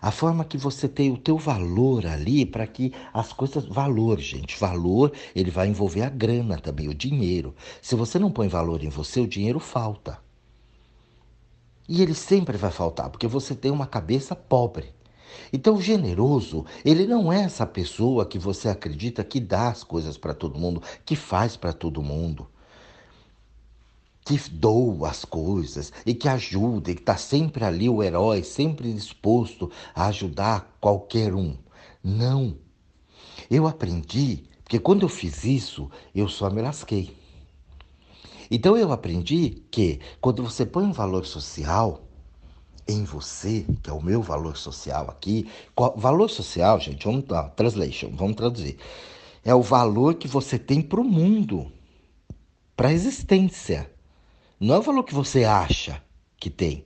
a 0.00 0.10
forma 0.10 0.44
que 0.44 0.58
você 0.58 0.88
tem 0.88 1.10
o 1.10 1.18
teu 1.18 1.36
valor 1.36 2.06
ali 2.06 2.44
para 2.44 2.66
que 2.66 2.92
as 3.12 3.32
coisas 3.32 3.64
valor, 3.64 4.18
gente, 4.18 4.58
valor, 4.58 5.12
ele 5.34 5.50
vai 5.50 5.68
envolver 5.68 6.02
a 6.02 6.10
grana 6.10 6.58
também, 6.58 6.88
o 6.88 6.94
dinheiro. 6.94 7.54
Se 7.80 7.94
você 7.94 8.18
não 8.18 8.30
põe 8.30 8.48
valor 8.48 8.82
em 8.82 8.88
você, 8.88 9.20
o 9.20 9.28
dinheiro 9.28 9.60
falta. 9.60 10.18
E 11.88 12.02
ele 12.02 12.14
sempre 12.14 12.56
vai 12.56 12.70
faltar, 12.70 13.10
porque 13.10 13.26
você 13.26 13.54
tem 13.54 13.70
uma 13.70 13.86
cabeça 13.86 14.36
pobre. 14.36 14.94
Então, 15.52 15.76
o 15.76 15.82
generoso, 15.82 16.64
ele 16.84 17.06
não 17.06 17.32
é 17.32 17.42
essa 17.42 17.66
pessoa 17.66 18.26
que 18.26 18.38
você 18.38 18.68
acredita 18.68 19.24
que 19.24 19.40
dá 19.40 19.68
as 19.68 19.82
coisas 19.82 20.16
para 20.16 20.34
todo 20.34 20.58
mundo, 20.58 20.82
que 21.04 21.16
faz 21.16 21.56
para 21.56 21.72
todo 21.72 22.02
mundo 22.02 22.46
que 24.24 24.38
doa 24.50 25.10
as 25.10 25.24
coisas 25.24 25.92
e 26.04 26.14
que 26.14 26.28
ajuda, 26.28 26.90
e 26.90 26.94
que 26.94 27.02
está 27.02 27.16
sempre 27.16 27.64
ali 27.64 27.88
o 27.88 28.02
herói, 28.02 28.42
sempre 28.42 28.92
disposto 28.92 29.70
a 29.94 30.06
ajudar 30.06 30.76
qualquer 30.80 31.34
um. 31.34 31.56
Não. 32.02 32.56
Eu 33.50 33.66
aprendi, 33.66 34.44
porque 34.62 34.78
quando 34.78 35.02
eu 35.02 35.08
fiz 35.08 35.44
isso, 35.44 35.90
eu 36.14 36.28
só 36.28 36.50
me 36.50 36.62
lasquei. 36.62 37.16
Então 38.50 38.76
eu 38.76 38.92
aprendi 38.92 39.62
que 39.70 40.00
quando 40.20 40.42
você 40.42 40.66
põe 40.66 40.84
um 40.84 40.92
valor 40.92 41.24
social 41.24 42.02
em 42.86 43.04
você, 43.04 43.64
que 43.82 43.88
é 43.88 43.92
o 43.92 44.02
meu 44.02 44.20
valor 44.20 44.56
social 44.56 45.08
aqui, 45.08 45.48
qual, 45.74 45.94
valor 45.96 46.28
social, 46.28 46.80
gente, 46.80 47.04
vamos 47.04 47.24
translation, 47.54 48.10
vamos 48.12 48.36
traduzir. 48.36 48.76
É 49.44 49.54
o 49.54 49.62
valor 49.62 50.14
que 50.14 50.26
você 50.26 50.58
tem 50.58 50.82
para 50.82 51.00
o 51.00 51.04
mundo, 51.04 51.70
para 52.76 52.88
a 52.88 52.92
existência. 52.92 53.88
Não 54.60 54.74
é 54.74 54.78
o 54.78 54.82
valor 54.82 55.04
que 55.04 55.14
você 55.14 55.42
acha 55.42 56.02
que 56.36 56.50
tem. 56.50 56.84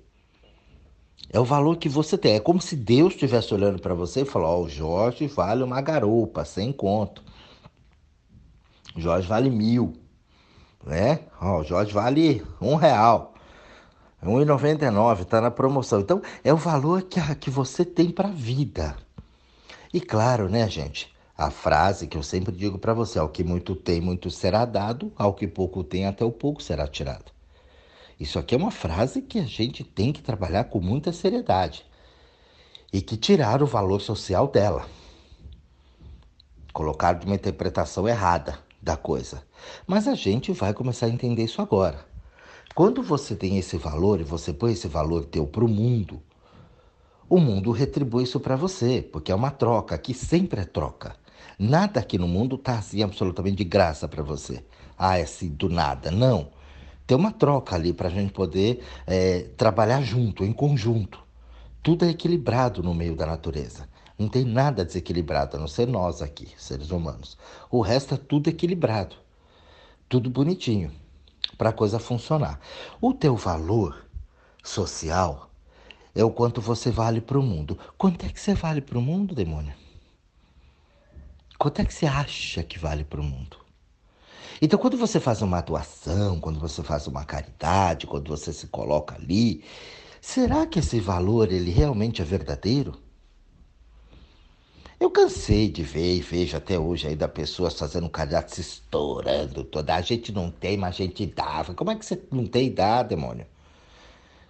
É 1.28 1.40
o 1.40 1.44
valor 1.44 1.76
que 1.76 1.88
você 1.88 2.16
tem. 2.16 2.36
É 2.36 2.40
como 2.40 2.60
se 2.60 2.76
Deus 2.76 3.14
estivesse 3.14 3.52
olhando 3.52 3.82
para 3.82 3.94
você 3.94 4.20
e 4.20 4.24
falou: 4.24 4.48
Ó, 4.48 4.62
oh, 4.62 4.68
Jorge 4.68 5.26
vale 5.26 5.64
uma 5.64 5.80
garupa, 5.80 6.44
sem 6.44 6.72
conto. 6.72 7.24
Jorge 8.96 9.26
vale 9.26 9.50
mil. 9.50 9.94
Né? 10.86 11.20
Ó, 11.40 11.62
o 11.62 11.64
Jorge 11.64 11.92
vale 11.92 12.46
um 12.60 12.76
real. 12.76 13.34
1,99 14.22 15.22
está 15.22 15.40
na 15.40 15.50
promoção. 15.50 15.98
Então, 15.98 16.22
é 16.44 16.54
o 16.54 16.56
valor 16.56 17.02
que, 17.02 17.18
a, 17.18 17.34
que 17.34 17.50
você 17.50 17.84
tem 17.84 18.08
para 18.08 18.28
a 18.28 18.32
vida. 18.32 18.96
E 19.92 20.00
claro, 20.00 20.48
né, 20.48 20.70
gente? 20.70 21.12
A 21.36 21.50
frase 21.50 22.06
que 22.06 22.16
eu 22.16 22.22
sempre 22.22 22.54
digo 22.54 22.78
para 22.78 22.94
você: 22.94 23.18
ao 23.18 23.28
que 23.28 23.42
muito 23.42 23.74
tem, 23.74 24.00
muito 24.00 24.30
será 24.30 24.64
dado, 24.64 25.12
ao 25.16 25.34
que 25.34 25.48
pouco 25.48 25.82
tem, 25.82 26.06
até 26.06 26.24
o 26.24 26.30
pouco 26.30 26.62
será 26.62 26.86
tirado. 26.86 27.33
Isso 28.18 28.38
aqui 28.38 28.54
é 28.54 28.58
uma 28.58 28.70
frase 28.70 29.22
que 29.22 29.38
a 29.38 29.44
gente 29.44 29.82
tem 29.82 30.12
que 30.12 30.22
trabalhar 30.22 30.64
com 30.64 30.80
muita 30.80 31.12
seriedade 31.12 31.84
e 32.92 33.00
que 33.00 33.16
tirar 33.16 33.62
o 33.62 33.66
valor 33.66 34.00
social 34.00 34.46
dela. 34.46 34.86
Colocar 36.72 37.14
de 37.14 37.26
uma 37.26 37.34
interpretação 37.34 38.08
errada 38.08 38.58
da 38.80 38.96
coisa. 38.96 39.42
Mas 39.86 40.06
a 40.06 40.14
gente 40.14 40.52
vai 40.52 40.72
começar 40.72 41.06
a 41.06 41.10
entender 41.10 41.44
isso 41.44 41.60
agora. 41.60 42.06
Quando 42.74 43.02
você 43.02 43.34
tem 43.34 43.58
esse 43.58 43.76
valor 43.76 44.20
e 44.20 44.24
você 44.24 44.52
põe 44.52 44.72
esse 44.72 44.88
valor 44.88 45.24
teu 45.24 45.46
para 45.46 45.64
o 45.64 45.68
mundo, 45.68 46.22
o 47.28 47.38
mundo 47.38 47.70
retribui 47.70 48.24
isso 48.24 48.38
para 48.38 48.56
você, 48.56 49.00
porque 49.00 49.32
é 49.32 49.34
uma 49.34 49.50
troca, 49.50 49.96
que 49.96 50.12
sempre 50.12 50.60
é 50.60 50.64
troca. 50.64 51.16
Nada 51.58 52.00
aqui 52.00 52.18
no 52.18 52.28
mundo 52.28 52.56
está 52.56 52.78
assim 52.78 53.02
absolutamente 53.02 53.56
de 53.56 53.64
graça 53.64 54.06
para 54.06 54.22
você. 54.22 54.64
Ah, 54.98 55.18
é 55.18 55.22
assim 55.22 55.48
do 55.48 55.68
nada. 55.68 56.10
Não. 56.10 56.50
Tem 57.06 57.16
uma 57.16 57.32
troca 57.32 57.74
ali 57.74 57.92
para 57.92 58.08
a 58.08 58.10
gente 58.10 58.32
poder 58.32 58.82
é, 59.06 59.42
trabalhar 59.56 60.02
junto, 60.02 60.44
em 60.44 60.52
conjunto. 60.52 61.22
Tudo 61.82 62.04
é 62.04 62.10
equilibrado 62.10 62.82
no 62.82 62.94
meio 62.94 63.14
da 63.14 63.26
natureza. 63.26 63.88
Não 64.18 64.28
tem 64.28 64.44
nada 64.44 64.84
desequilibrado, 64.84 65.56
a 65.56 65.60
não 65.60 65.68
ser 65.68 65.86
nós 65.86 66.22
aqui, 66.22 66.48
seres 66.56 66.90
humanos. 66.90 67.36
O 67.70 67.80
resto 67.80 68.14
é 68.14 68.16
tudo 68.16 68.48
equilibrado. 68.48 69.16
Tudo 70.08 70.30
bonitinho 70.30 70.92
para 71.58 71.70
a 71.70 71.72
coisa 71.72 71.98
funcionar. 71.98 72.60
O 73.00 73.12
teu 73.12 73.36
valor 73.36 74.06
social 74.62 75.50
é 76.14 76.24
o 76.24 76.30
quanto 76.30 76.60
você 76.60 76.90
vale 76.90 77.20
para 77.20 77.38
o 77.38 77.42
mundo. 77.42 77.78
Quanto 77.98 78.24
é 78.24 78.28
que 78.28 78.40
você 78.40 78.54
vale 78.54 78.80
para 78.80 78.98
o 78.98 79.02
mundo, 79.02 79.34
demônio? 79.34 79.74
Quanto 81.58 81.80
é 81.80 81.84
que 81.84 81.92
você 81.92 82.06
acha 82.06 82.62
que 82.62 82.78
vale 82.78 83.04
para 83.04 83.20
o 83.20 83.24
mundo? 83.24 83.63
Então, 84.64 84.78
quando 84.78 84.96
você 84.96 85.20
faz 85.20 85.42
uma 85.42 85.58
atuação, 85.58 86.40
quando 86.40 86.58
você 86.58 86.82
faz 86.82 87.06
uma 87.06 87.22
caridade, 87.22 88.06
quando 88.06 88.28
você 88.28 88.50
se 88.50 88.66
coloca 88.68 89.14
ali, 89.14 89.62
será 90.22 90.66
que 90.66 90.78
esse 90.78 90.98
valor 91.00 91.52
ele 91.52 91.70
realmente 91.70 92.22
é 92.22 92.24
verdadeiro? 92.24 92.94
Eu 94.98 95.10
cansei 95.10 95.68
de 95.68 95.82
ver 95.82 96.16
e 96.16 96.22
vejo 96.22 96.56
até 96.56 96.78
hoje 96.78 97.06
aí 97.06 97.14
da 97.14 97.28
pessoa 97.28 97.70
fazendo 97.70 98.08
cadastro 98.08 98.54
se 98.54 98.62
estourando 98.62 99.64
toda. 99.64 99.96
A 99.96 100.00
gente 100.00 100.32
não 100.32 100.50
tem, 100.50 100.78
mas 100.78 100.94
a 100.94 100.98
gente 100.98 101.26
dava. 101.26 101.74
Como 101.74 101.90
é 101.90 101.94
que 101.94 102.06
você 102.06 102.22
não 102.32 102.46
tem 102.46 102.68
e 102.68 102.70
dá, 102.70 103.02
demônio? 103.02 103.46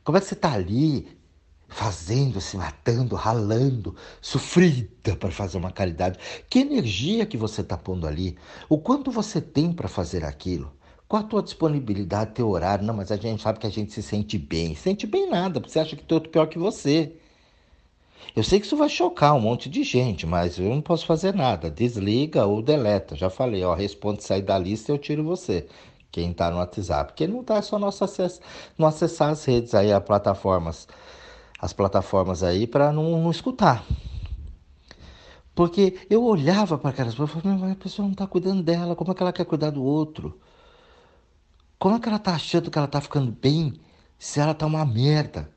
Como 0.04 0.16
é 0.16 0.20
que 0.20 0.28
você 0.28 0.36
tá 0.36 0.52
ali 0.52 1.08
fazendo, 1.74 2.40
se 2.40 2.56
matando, 2.56 3.16
ralando, 3.16 3.96
sofrida 4.20 5.16
para 5.16 5.30
fazer 5.32 5.58
uma 5.58 5.72
caridade? 5.72 6.20
Que 6.48 6.60
energia 6.60 7.26
que 7.26 7.36
você 7.36 7.64
tá 7.64 7.76
pondo 7.76 8.06
ali? 8.06 8.38
O 8.68 8.78
quanto 8.78 9.10
você 9.10 9.40
tem 9.40 9.72
para 9.72 9.88
fazer 9.88 10.24
aquilo? 10.24 10.72
Qual 11.08 11.20
a 11.20 11.26
tua 11.26 11.42
disponibilidade, 11.42 12.32
teu 12.32 12.48
horário? 12.48 12.86
Não, 12.86 12.94
mas 12.94 13.10
a 13.10 13.16
gente 13.16 13.42
sabe 13.42 13.58
que 13.58 13.66
a 13.66 13.70
gente 13.70 13.92
se 13.92 14.02
sente 14.04 14.38
bem. 14.38 14.76
Sente 14.76 15.04
bem 15.04 15.28
nada, 15.28 15.60
porque 15.60 15.72
você 15.72 15.80
acha 15.80 15.96
que 15.96 16.04
tem 16.04 16.14
outro 16.14 16.30
pior 16.30 16.46
que 16.46 16.58
você. 16.58 17.16
Eu 18.36 18.44
sei 18.44 18.60
que 18.60 18.66
isso 18.66 18.76
vai 18.76 18.88
chocar 18.88 19.34
um 19.34 19.40
monte 19.40 19.68
de 19.68 19.82
gente, 19.82 20.26
mas 20.26 20.58
eu 20.58 20.70
não 20.70 20.80
posso 20.80 21.04
fazer 21.04 21.34
nada. 21.34 21.70
Desliga 21.70 22.46
ou 22.46 22.62
deleta. 22.62 23.16
Já 23.16 23.28
falei, 23.28 23.64
ó, 23.64 23.74
responde 23.74 24.22
sair 24.22 24.42
da 24.42 24.56
lista 24.56 24.92
eu 24.92 24.98
tiro 24.98 25.24
você. 25.24 25.66
Quem 26.12 26.30
está 26.30 26.50
no 26.52 26.58
WhatsApp. 26.58 27.12
Porque 27.12 27.26
não 27.26 27.42
tá 27.42 27.60
só 27.62 27.80
nosso 27.80 28.04
acesso, 28.04 28.40
não 28.78 28.86
acessar 28.86 29.30
as 29.30 29.44
redes 29.44 29.74
aí, 29.74 29.92
as 29.92 30.02
plataformas, 30.04 30.86
as 31.58 31.72
plataformas 31.72 32.42
aí 32.42 32.66
para 32.66 32.92
não, 32.92 33.22
não 33.22 33.30
escutar. 33.30 33.84
Porque 35.54 35.98
eu 36.10 36.24
olhava 36.24 36.76
para 36.76 36.90
aquelas 36.90 37.14
pessoas 37.14 37.30
e 37.30 37.40
falava, 37.40 37.60
mas 37.60 37.72
a 37.72 37.76
pessoa 37.76 38.04
não 38.04 38.12
está 38.12 38.26
cuidando 38.26 38.62
dela, 38.62 38.96
como 38.96 39.12
é 39.12 39.14
que 39.14 39.22
ela 39.22 39.32
quer 39.32 39.44
cuidar 39.44 39.70
do 39.70 39.82
outro? 39.82 40.38
Como 41.78 41.94
é 41.96 42.00
que 42.00 42.08
ela 42.08 42.16
está 42.16 42.34
achando 42.34 42.70
que 42.70 42.78
ela 42.78 42.86
está 42.86 43.00
ficando 43.00 43.30
bem 43.30 43.74
se 44.18 44.40
ela 44.40 44.52
está 44.52 44.66
uma 44.66 44.84
merda? 44.84 45.50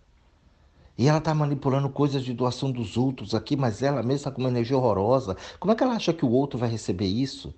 E 0.97 1.07
ela 1.07 1.19
está 1.19 1.33
manipulando 1.33 1.89
coisas 1.89 2.23
de 2.23 2.33
doação 2.33 2.71
dos 2.71 2.97
outros 2.97 3.35
aqui, 3.35 3.55
mas 3.55 3.81
ela 3.83 3.97
mesma 3.97 4.13
está 4.13 4.31
com 4.31 4.41
uma 4.41 4.49
energia 4.49 4.77
horrorosa. 4.77 5.37
Como 5.59 5.71
é 5.71 5.75
que 5.75 5.83
ela 5.83 5.93
acha 5.93 6.11
que 6.11 6.25
o 6.25 6.31
outro 6.31 6.59
vai 6.59 6.69
receber 6.69 7.05
isso? 7.05 7.53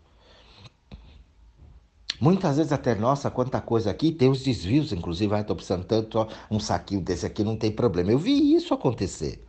Muitas 2.20 2.58
vezes 2.58 2.74
até, 2.74 2.96
nossa, 2.96 3.32
quanta 3.32 3.62
coisa 3.62 3.90
aqui, 3.90 4.12
tem 4.12 4.30
os 4.30 4.44
desvios, 4.44 4.92
inclusive, 4.92 5.34
estou 5.40 5.56
precisando 5.56 5.86
tanto, 5.86 6.20
ó, 6.20 6.28
um 6.52 6.60
saquinho 6.60 7.02
desse 7.02 7.26
aqui 7.26 7.44
não 7.44 7.56
tem 7.56 7.72
problema. 7.72 8.12
Eu 8.12 8.20
vi 8.20 8.54
isso 8.54 8.74
acontecer. 8.74 9.46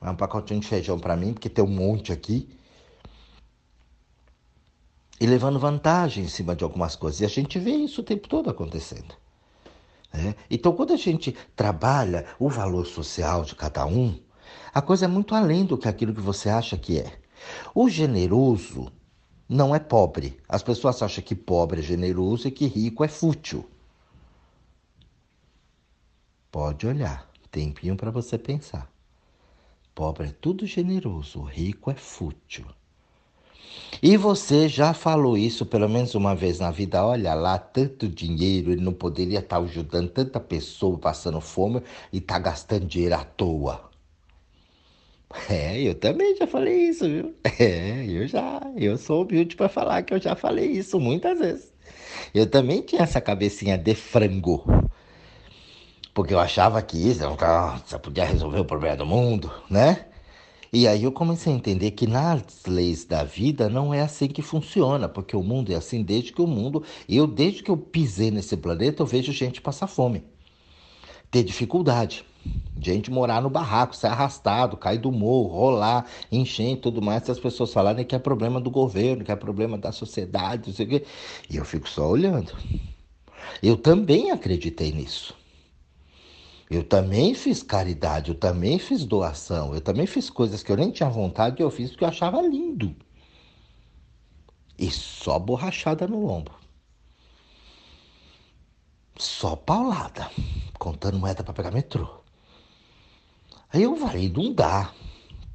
É 0.00 0.10
um 0.10 0.16
pacotinho 0.16 0.60
de 0.60 0.66
feijão 0.66 0.98
para 0.98 1.16
mim, 1.16 1.32
porque 1.32 1.48
tem 1.48 1.64
um 1.64 1.68
monte 1.68 2.12
aqui. 2.12 2.48
E 5.20 5.26
levando 5.26 5.58
vantagem 5.58 6.24
em 6.24 6.28
cima 6.28 6.56
de 6.56 6.64
algumas 6.64 6.96
coisas. 6.96 7.20
E 7.20 7.24
a 7.24 7.28
gente 7.28 7.58
vê 7.58 7.70
isso 7.70 8.00
o 8.00 8.04
tempo 8.04 8.28
todo 8.28 8.50
acontecendo. 8.50 9.14
Né? 10.12 10.34
Então, 10.50 10.72
quando 10.72 10.92
a 10.92 10.96
gente 10.96 11.36
trabalha 11.54 12.26
o 12.38 12.48
valor 12.48 12.86
social 12.86 13.44
de 13.44 13.54
cada 13.54 13.86
um, 13.86 14.18
a 14.72 14.82
coisa 14.82 15.04
é 15.04 15.08
muito 15.08 15.34
além 15.34 15.64
do 15.64 15.78
que 15.78 15.88
aquilo 15.88 16.14
que 16.14 16.20
você 16.20 16.48
acha 16.48 16.76
que 16.76 16.98
é. 16.98 17.12
O 17.74 17.88
generoso 17.88 18.92
não 19.48 19.74
é 19.74 19.78
pobre. 19.78 20.38
As 20.48 20.62
pessoas 20.62 21.02
acham 21.02 21.24
que 21.24 21.34
pobre 21.34 21.80
é 21.80 21.82
generoso 21.82 22.46
e 22.48 22.50
que 22.50 22.66
rico 22.66 23.02
é 23.02 23.08
fútil. 23.08 23.64
Pode 26.50 26.86
olhar, 26.86 27.28
tempinho 27.50 27.96
para 27.96 28.10
você 28.10 28.36
pensar. 28.36 28.90
Pobre 29.94 30.28
é 30.28 30.34
tudo 30.40 30.66
generoso, 30.66 31.42
rico 31.42 31.90
é 31.90 31.94
fútil. 31.94 32.66
E 34.02 34.16
você 34.16 34.68
já 34.68 34.92
falou 34.92 35.36
isso 35.36 35.64
pelo 35.66 35.88
menos 35.88 36.14
uma 36.14 36.34
vez 36.34 36.58
na 36.58 36.70
vida. 36.70 37.04
Olha 37.04 37.34
lá, 37.34 37.58
tanto 37.58 38.08
dinheiro, 38.08 38.70
ele 38.70 38.80
não 38.80 38.92
poderia 38.92 39.40
estar 39.40 39.58
ajudando 39.58 40.10
tanta 40.10 40.38
pessoa 40.38 40.98
passando 40.98 41.40
fome 41.40 41.82
e 42.12 42.20
tá 42.20 42.38
gastando 42.38 42.86
dinheiro 42.86 43.14
à 43.14 43.24
toa. 43.24 43.87
É, 45.50 45.80
eu 45.82 45.94
também 45.94 46.36
já 46.36 46.46
falei 46.46 46.88
isso, 46.88 47.04
viu? 47.06 47.34
É, 47.58 48.04
eu 48.06 48.26
já, 48.26 48.60
eu 48.76 48.96
sou 48.96 49.22
humilde 49.24 49.56
para 49.56 49.68
falar 49.68 50.02
que 50.02 50.14
eu 50.14 50.20
já 50.20 50.36
falei 50.36 50.66
isso 50.70 50.98
muitas 51.00 51.38
vezes. 51.38 51.72
Eu 52.34 52.50
também 52.50 52.82
tinha 52.82 53.02
essa 53.02 53.20
cabecinha 53.20 53.78
de 53.78 53.94
frango. 53.94 54.64
Porque 56.14 56.34
eu 56.34 56.38
achava 56.40 56.82
que 56.82 56.96
isso 56.96 57.20
só 57.86 57.98
podia 57.98 58.24
resolver 58.24 58.58
o 58.60 58.64
problema 58.64 58.96
do 58.96 59.06
mundo, 59.06 59.50
né? 59.70 60.06
E 60.72 60.88
aí 60.88 61.04
eu 61.04 61.12
comecei 61.12 61.52
a 61.52 61.56
entender 61.56 61.92
que 61.92 62.06
nas 62.06 62.66
leis 62.66 63.04
da 63.04 63.24
vida 63.24 63.68
não 63.70 63.94
é 63.94 64.02
assim 64.02 64.28
que 64.28 64.42
funciona, 64.42 65.08
porque 65.08 65.36
o 65.36 65.42
mundo 65.42 65.72
é 65.72 65.76
assim 65.76 66.02
desde 66.02 66.32
que 66.32 66.42
o 66.42 66.46
mundo, 66.46 66.84
eu 67.08 67.26
desde 67.26 67.62
que 67.62 67.70
eu 67.70 67.76
pisei 67.76 68.30
nesse 68.30 68.56
planeta, 68.56 69.02
eu 69.02 69.06
vejo 69.06 69.32
gente 69.32 69.60
passar 69.62 69.86
fome, 69.88 70.24
ter 71.30 71.42
dificuldade, 71.42 72.24
gente 72.80 73.10
morar 73.10 73.42
no 73.42 73.50
barraco, 73.50 73.96
ser 73.96 74.06
arrastado, 74.08 74.76
cair 74.76 74.98
do 74.98 75.10
morro, 75.10 75.48
rolar, 75.48 76.06
encher 76.30 76.72
e 76.72 76.76
tudo 76.76 77.02
mais, 77.02 77.24
se 77.24 77.30
as 77.30 77.40
pessoas 77.40 77.72
falarem 77.72 78.04
que 78.04 78.14
é 78.14 78.18
problema 78.18 78.60
do 78.60 78.70
governo, 78.70 79.24
que 79.24 79.32
é 79.32 79.36
problema 79.36 79.76
da 79.76 79.92
sociedade, 79.92 80.68
não 80.68 80.74
sei 80.74 80.86
o 80.86 80.88
quê. 80.88 81.06
E 81.50 81.56
eu 81.56 81.64
fico 81.64 81.88
só 81.88 82.08
olhando. 82.08 82.52
Eu 83.62 83.76
também 83.76 84.30
acreditei 84.30 84.92
nisso. 84.92 85.34
Eu 86.70 86.84
também 86.84 87.34
fiz 87.34 87.62
caridade, 87.62 88.30
eu 88.30 88.34
também 88.34 88.78
fiz 88.78 89.04
doação, 89.04 89.74
eu 89.74 89.80
também 89.80 90.06
fiz 90.06 90.28
coisas 90.28 90.62
que 90.62 90.70
eu 90.70 90.76
nem 90.76 90.90
tinha 90.90 91.08
vontade 91.08 91.56
e 91.60 91.64
eu 91.64 91.70
fiz 91.70 91.90
porque 91.90 92.04
eu 92.04 92.08
achava 92.08 92.42
lindo. 92.42 92.94
E 94.78 94.90
só 94.90 95.38
borrachada 95.38 96.06
no 96.06 96.28
ombro. 96.30 96.54
Só 99.18 99.56
paulada, 99.56 100.30
contando 100.78 101.18
moeda 101.18 101.42
para 101.42 101.52
pegar 101.54 101.70
metrô. 101.70 102.17
Aí 103.72 103.82
eu 103.82 103.96
falei, 103.96 104.30
não 104.30 104.52
dá. 104.52 104.92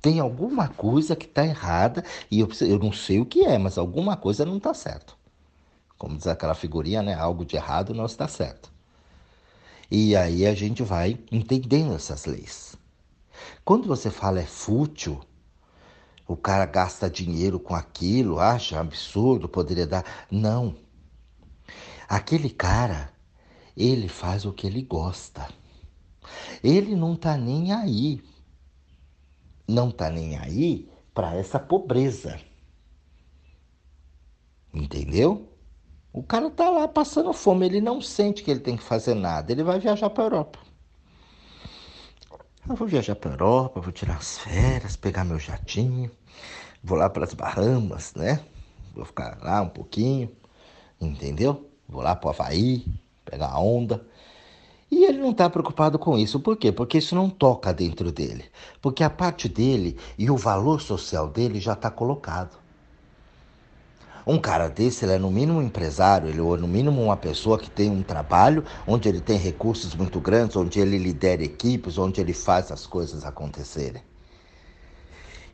Tem 0.02 0.20
alguma 0.20 0.68
coisa 0.68 1.16
que 1.16 1.26
está 1.26 1.46
errada 1.46 2.04
e 2.30 2.40
eu, 2.40 2.50
eu 2.62 2.78
não 2.78 2.92
sei 2.92 3.20
o 3.20 3.26
que 3.26 3.46
é, 3.46 3.58
mas 3.58 3.78
alguma 3.78 4.18
coisa 4.18 4.46
não 4.46 4.58
está 4.58 4.74
certo. 4.74 5.18
Como 5.98 6.18
diz 6.18 6.28
aquela 6.28 6.54
figurinha, 6.54 7.02
né? 7.02 7.14
Algo 7.14 7.46
de 7.46 7.56
errado 7.56 7.94
não 7.94 8.06
está 8.06 8.28
certo. 8.28 8.72
E 9.90 10.16
aí 10.16 10.46
a 10.46 10.54
gente 10.54 10.84
vai 10.84 11.18
entendendo 11.32 11.94
essas 11.94 12.26
leis. 12.26 12.76
Quando 13.64 13.88
você 13.88 14.10
fala 14.10 14.42
é 14.42 14.46
fútil, 14.46 15.22
o 16.28 16.36
cara 16.36 16.66
gasta 16.66 17.10
dinheiro 17.10 17.60
com 17.60 17.76
aquilo, 17.76 18.40
acha 18.40 18.80
absurdo, 18.80 19.48
poderia 19.48 19.88
dar. 19.88 20.04
Não. 20.30 20.76
Aquele 22.08 22.50
cara, 22.50 23.12
ele 23.76 24.08
faz 24.08 24.46
o 24.46 24.52
que 24.52 24.68
ele 24.68 24.82
gosta. 24.82 25.48
Ele 26.64 26.96
não 26.96 27.16
tá 27.16 27.38
nem 27.38 27.72
aí. 27.72 28.22
Não 29.68 29.92
tá 29.92 30.10
nem 30.10 30.38
aí 30.38 30.90
para 31.14 31.36
essa 31.36 31.60
pobreza. 31.60 32.40
Entendeu? 34.74 35.50
O 36.12 36.22
cara 36.22 36.50
tá 36.50 36.70
lá 36.70 36.88
passando 36.88 37.34
fome, 37.34 37.66
ele 37.66 37.82
não 37.82 38.02
sente 38.02 38.44
que 38.44 38.52
ele 38.52 38.60
tem 38.60 38.78
que 38.78 38.84
fazer 38.84 39.16
nada, 39.16 39.52
ele 39.52 39.64
vai 39.64 39.80
viajar 39.80 40.10
para 40.10 40.24
Europa. 40.24 40.60
Eu 42.70 42.76
vou 42.76 42.88
viajar 42.88 43.16
para 43.16 43.32
Europa, 43.32 43.82
vou 43.82 43.92
tirar 43.92 44.18
as 44.18 44.38
férias, 44.38 44.96
pegar 44.96 45.26
meu 45.26 45.40
jatinho, 45.40 46.10
vou 46.84 46.98
lá 46.98 47.10
para 47.10 47.24
as 47.24 47.34
Bahamas, 47.34 48.14
né? 48.14 48.44
Vou 48.94 49.04
ficar 49.06 49.40
lá 49.42 49.62
um 49.62 49.70
pouquinho, 49.70 50.32
entendeu? 51.02 51.70
Vou 51.90 52.02
lá 52.02 52.16
para 52.16 52.28
o 52.28 52.30
Havaí, 52.30 52.86
pegar 53.26 53.50
a 53.50 53.60
onda. 53.60 54.06
E 54.94 55.06
ele 55.06 55.18
não 55.18 55.32
está 55.32 55.50
preocupado 55.50 55.98
com 55.98 56.16
isso. 56.20 56.40
Por 56.40 56.56
quê? 56.56 56.72
Porque 56.72 57.00
isso 57.00 57.16
não 57.16 57.28
toca 57.28 57.74
dentro 57.74 58.12
dele. 58.12 58.46
Porque 58.80 59.04
a 59.04 59.10
parte 59.10 59.50
dele 59.50 59.98
e 60.20 60.30
o 60.30 60.38
valor 60.38 60.82
social 60.82 61.28
dele 61.28 61.60
já 61.60 61.74
está 61.74 61.90
colocado. 61.90 62.56
Um 64.26 64.38
cara 64.38 64.68
desse, 64.68 65.04
ele 65.04 65.14
é 65.14 65.18
no 65.18 65.32
mínimo 65.32 65.58
um 65.58 65.64
empresário, 65.64 66.30
ele 66.30 66.38
é 66.38 66.58
no 66.58 66.68
mínimo 66.68 67.02
uma 67.02 67.18
pessoa 67.18 67.58
que 67.58 67.72
tem 67.72 67.90
um 67.90 68.04
trabalho 68.04 68.64
onde 68.86 69.10
ele 69.10 69.20
tem 69.20 69.36
recursos 69.36 69.96
muito 69.96 70.20
grandes, 70.20 70.56
onde 70.56 70.80
ele 70.80 71.00
lidera 71.00 71.44
equipes, 71.44 71.98
onde 71.98 72.22
ele 72.22 72.32
faz 72.32 72.72
as 72.72 72.86
coisas 72.86 73.26
acontecerem. 73.26 74.04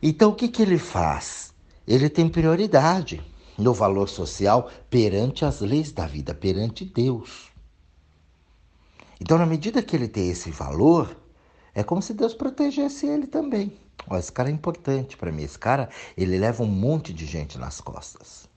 Então 0.02 0.32
o 0.32 0.34
que, 0.34 0.48
que 0.48 0.60
ele 0.60 0.76
faz? 0.76 1.54
Ele 1.88 2.10
tem 2.10 2.28
prioridade 2.28 3.22
no 3.56 3.72
valor 3.72 4.10
social 4.10 4.68
perante 4.90 5.46
as 5.46 5.60
leis 5.62 5.92
da 5.92 6.06
vida, 6.06 6.34
perante 6.34 6.84
Deus. 6.84 7.49
Então, 9.20 9.36
na 9.36 9.44
medida 9.44 9.82
que 9.82 9.94
ele 9.94 10.08
tem 10.08 10.30
esse 10.30 10.50
valor, 10.50 11.14
é 11.74 11.82
como 11.82 12.00
se 12.00 12.14
Deus 12.14 12.34
protegesse 12.34 13.06
ele 13.06 13.26
também. 13.26 13.76
Ó, 14.08 14.16
esse 14.16 14.32
cara 14.32 14.48
é 14.48 14.52
importante 14.52 15.16
para 15.16 15.30
mim. 15.30 15.42
Esse 15.42 15.58
cara, 15.58 15.90
ele 16.16 16.38
leva 16.38 16.62
um 16.62 16.66
monte 16.66 17.12
de 17.12 17.26
gente 17.26 17.58
nas 17.58 17.80
costas. 17.80 18.48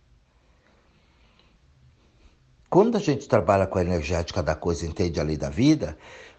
Quando 2.70 2.96
a 2.96 3.00
gente 3.00 3.28
trabalha 3.28 3.68
com 3.68 3.78
a 3.78 3.82
energética 3.82 4.42
da 4.42 4.56
coisa, 4.56 4.86
entende 4.86 5.20
a 5.20 5.24
lei 5.24 5.38
da 5.38 5.50
vida, 5.50 5.98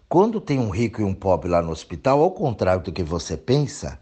quando 0.09 0.41
tem 0.41 0.59
um 0.59 0.69
rico 0.69 0.99
e 0.99 1.03
um 1.03 1.13
pobre 1.13 1.49
lá 1.49 1.61
no 1.61 1.71
hospital, 1.71 2.21
ao 2.21 2.31
contrário 2.31 2.83
do 2.83 2.91
que 2.91 3.03
você 3.03 3.37
pensa, 3.37 3.97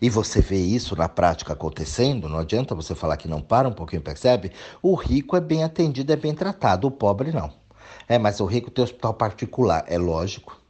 e 0.00 0.08
você 0.08 0.40
vê 0.40 0.58
isso 0.58 0.94
na 0.94 1.08
prática 1.08 1.52
acontecendo, 1.52 2.28
não 2.28 2.38
adianta 2.38 2.74
você 2.74 2.94
falar 2.94 3.16
que 3.16 3.28
não 3.28 3.40
para 3.40 3.68
um 3.68 3.72
pouquinho, 3.72 4.02
percebe? 4.02 4.52
O 4.82 4.94
rico 4.94 5.36
é 5.36 5.40
bem 5.40 5.64
atendido, 5.64 6.12
é 6.12 6.16
bem 6.16 6.34
tratado, 6.34 6.86
o 6.86 6.90
pobre 6.90 7.32
não. 7.32 7.63
É, 8.08 8.18
mas 8.18 8.40
o 8.40 8.44
rico 8.44 8.70
tem 8.70 8.84
hospital 8.84 9.14
particular, 9.14 9.84
é 9.86 9.98
lógico. 9.98 10.60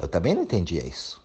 Eu 0.00 0.08
também 0.08 0.34
não 0.34 0.42
entendia 0.42 0.84
isso. 0.84 1.22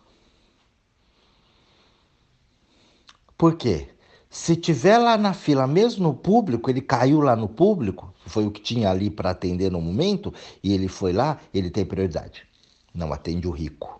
Por 3.38 3.56
quê? 3.56 3.90
Se 4.30 4.56
tiver 4.56 5.00
lá 5.00 5.18
na 5.18 5.34
fila, 5.34 5.66
mesmo 5.66 6.04
no 6.04 6.14
público, 6.14 6.70
ele 6.70 6.82
caiu 6.82 7.20
lá 7.20 7.36
no 7.36 7.50
público, 7.50 8.14
foi 8.28 8.46
o 8.46 8.52
que 8.52 8.62
tinha 8.62 8.92
ali 8.92 9.10
para 9.10 9.32
atender 9.32 9.72
no 9.72 9.82
momento, 9.82 10.32
e 10.62 10.72
ele 10.72 10.88
foi 10.88 11.14
lá, 11.14 11.40
ele 11.52 11.72
tem 11.72 11.84
prioridade. 11.84 12.46
Não 12.94 13.12
atende 13.12 13.48
o 13.48 13.52
rico. 13.52 14.00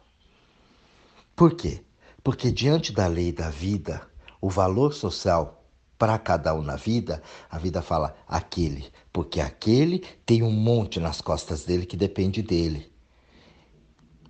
Por 1.36 1.56
quê? 1.56 1.84
Porque 2.24 2.52
diante 2.52 2.92
da 2.92 3.08
lei 3.08 3.32
da 3.32 3.50
vida, 3.50 4.08
o 4.40 4.50
valor 4.50 4.94
social 4.94 5.59
para 6.00 6.18
cada 6.18 6.56
um 6.56 6.62
na 6.62 6.78
vida, 6.78 7.22
a 7.52 7.58
vida 7.60 7.82
fala 7.82 8.16
aquele, 8.26 8.90
porque 9.12 9.42
aquele 9.42 10.00
tem 10.26 10.42
um 10.42 10.52
monte 10.52 10.98
nas 10.98 11.20
costas 11.20 11.66
dele 11.66 11.86
que 11.86 11.98
depende 11.98 12.42
dele. 12.42 12.90